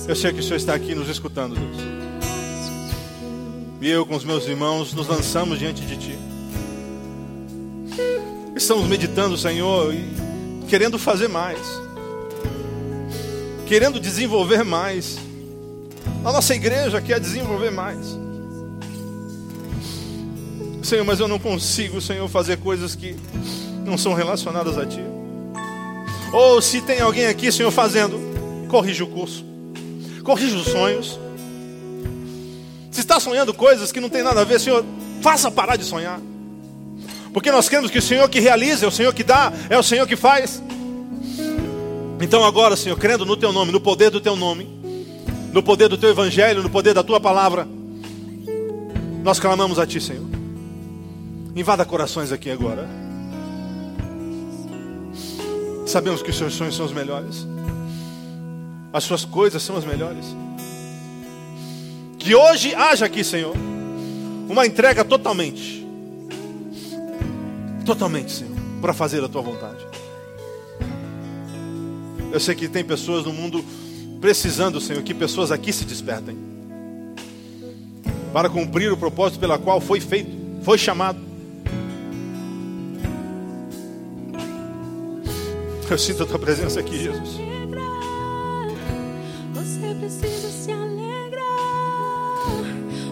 eu 0.07 0.15
sei 0.15 0.33
que 0.33 0.41
o 0.41 0.43
Senhor 0.43 0.57
está 0.57 0.73
aqui 0.73 0.93
nos 0.93 1.07
escutando, 1.07 1.55
Deus. 1.55 1.77
E 3.79 3.89
eu 3.89 4.05
com 4.05 4.15
os 4.15 4.25
meus 4.25 4.45
irmãos 4.47 4.93
nos 4.93 5.07
lançamos 5.07 5.57
diante 5.57 5.85
de 5.85 5.95
Ti. 5.95 6.19
Estamos 8.55 8.85
meditando, 8.87 9.37
Senhor, 9.37 9.93
e 9.93 10.65
querendo 10.67 10.99
fazer 10.99 11.29
mais. 11.29 11.59
Querendo 13.67 13.99
desenvolver 13.99 14.63
mais. 14.65 15.17
A 16.25 16.31
nossa 16.33 16.53
igreja 16.53 16.99
quer 16.99 17.19
desenvolver 17.19 17.71
mais. 17.71 18.26
Senhor, 20.87 21.03
mas 21.03 21.19
eu 21.19 21.27
não 21.27 21.37
consigo, 21.37 21.99
Senhor, 21.99 22.27
fazer 22.29 22.57
coisas 22.57 22.95
que 22.95 23.13
não 23.85 23.97
são 23.97 24.13
relacionadas 24.13 24.77
a 24.77 24.85
Ti. 24.85 25.01
Ou 26.31 26.61
se 26.61 26.79
tem 26.81 27.01
alguém 27.01 27.25
aqui, 27.25 27.51
Senhor, 27.51 27.71
fazendo, 27.71 28.17
corrija 28.69 29.03
o 29.03 29.07
curso. 29.07 29.45
Corrija 30.23 30.55
os 30.55 30.63
sonhos. 30.63 31.19
Se 32.89 33.01
está 33.01 33.19
sonhando 33.19 33.53
coisas 33.53 33.91
que 33.91 33.99
não 33.99 34.07
tem 34.07 34.23
nada 34.23 34.39
a 34.39 34.43
ver, 34.45 34.61
Senhor, 34.61 34.85
faça 35.21 35.51
parar 35.51 35.75
de 35.75 35.83
sonhar. 35.83 36.21
Porque 37.33 37.51
nós 37.51 37.67
queremos 37.67 37.91
que 37.91 37.99
o 37.99 38.01
Senhor 38.01 38.29
que 38.29 38.39
realiza, 38.39 38.85
é 38.85 38.87
o 38.87 38.91
Senhor 38.91 39.13
que 39.13 39.25
dá, 39.25 39.51
é 39.69 39.77
o 39.77 39.83
Senhor 39.83 40.07
que 40.07 40.15
faz. 40.15 40.63
Então 42.21 42.45
agora, 42.45 42.77
Senhor, 42.77 42.97
crendo 42.97 43.25
no 43.25 43.35
Teu 43.35 43.51
nome, 43.51 43.73
no 43.73 43.81
poder 43.81 44.09
do 44.09 44.21
Teu 44.21 44.37
nome, 44.37 44.65
no 45.51 45.61
poder 45.61 45.89
do 45.89 45.97
Teu 45.97 46.09
Evangelho, 46.09 46.63
no 46.63 46.69
poder 46.69 46.93
da 46.93 47.03
Tua 47.03 47.19
palavra, 47.19 47.67
nós 49.21 49.37
clamamos 49.37 49.79
a 49.79 49.85
Ti, 49.85 49.99
Senhor. 49.99 50.36
Invada 51.57 51.83
corações 51.83 52.31
aqui 52.31 52.51
agora. 52.51 52.87
Sabemos 55.87 56.21
que 56.21 56.29
os 56.29 56.37
Seus 56.37 56.53
sonhos 56.53 56.75
são 56.75 56.85
os 56.85 56.93
melhores. 56.93 57.47
As 58.93 59.03
Suas 59.03 59.25
coisas 59.25 59.63
são 59.63 59.75
as 59.75 59.83
melhores. 59.83 60.23
Que 62.19 62.35
hoje 62.35 62.75
haja 62.75 63.07
aqui, 63.07 63.23
Senhor, 63.23 63.55
uma 64.47 64.67
entrega 64.67 65.03
totalmente. 65.03 65.83
Totalmente, 67.83 68.31
Senhor, 68.31 68.55
para 68.79 68.93
fazer 68.93 69.23
a 69.23 69.27
tua 69.27 69.41
vontade. 69.41 69.83
Eu 72.31 72.39
sei 72.39 72.53
que 72.53 72.67
tem 72.67 72.85
pessoas 72.85 73.25
no 73.25 73.33
mundo 73.33 73.65
precisando, 74.21 74.79
Senhor, 74.79 75.01
que 75.01 75.13
pessoas 75.13 75.51
aqui 75.51 75.73
se 75.73 75.85
despertem 75.85 76.37
para 78.31 78.47
cumprir 78.47 78.91
o 78.91 78.97
propósito 78.97 79.39
pela 79.39 79.57
qual 79.57 79.81
foi 79.81 79.99
feito, 79.99 80.29
foi 80.61 80.77
chamado. 80.77 81.26
Eu 85.89 85.97
sinto 85.97 86.23
a 86.23 86.25
tua 86.25 86.37
presença 86.37 86.81
aqui, 86.81 87.01
Jesus. 87.01 87.39
Você 89.53 89.95
precisa 89.99 90.49
se 90.51 90.71
alegrar. 90.71 91.43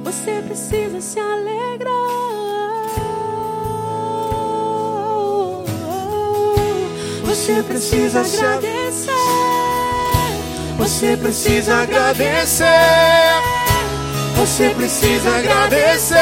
Você 0.04 0.42
precisa 0.46 1.00
se 1.00 1.20
alegrar. 1.20 1.56
Você 7.24 7.64
precisa 7.64 8.20
agradecer. 8.20 9.12
Você 10.78 11.18
precisa 11.18 11.76
agradecer. 11.82 12.66
Você 14.36 14.70
precisa 14.72 15.30
agradecer. 15.38 16.16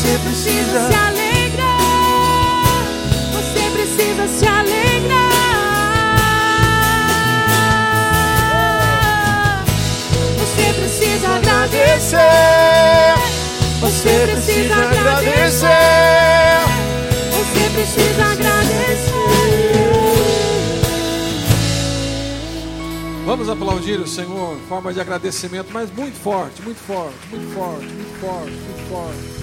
Você 0.00 0.18
precisa 0.18 0.88
se 0.88 0.94
alegrar. 0.94 1.76
Você 3.34 3.70
precisa 3.70 4.28
se 4.28 4.46
alegrar. 4.46 5.26
Você 10.38 10.72
precisa 10.72 11.28
agradecer. 11.36 12.16
Você 13.80 14.26
precisa 14.26 14.74
agradecer. 14.74 15.66
Você 17.30 17.70
precisa 17.74 18.24
agradecer. 18.24 19.10
Vamos 23.26 23.50
aplaudir 23.50 24.00
o 24.00 24.06
Senhor 24.06 24.56
em 24.56 24.66
forma 24.66 24.94
de 24.94 25.00
agradecimento, 25.00 25.68
mas 25.70 25.90
muito 25.92 26.16
forte, 26.16 26.62
muito 26.62 26.80
forte, 26.80 27.18
muito 27.30 27.52
forte, 27.54 27.84
muito 27.84 28.18
forte, 28.18 28.50
muito 28.50 28.88
forte. 28.88 29.39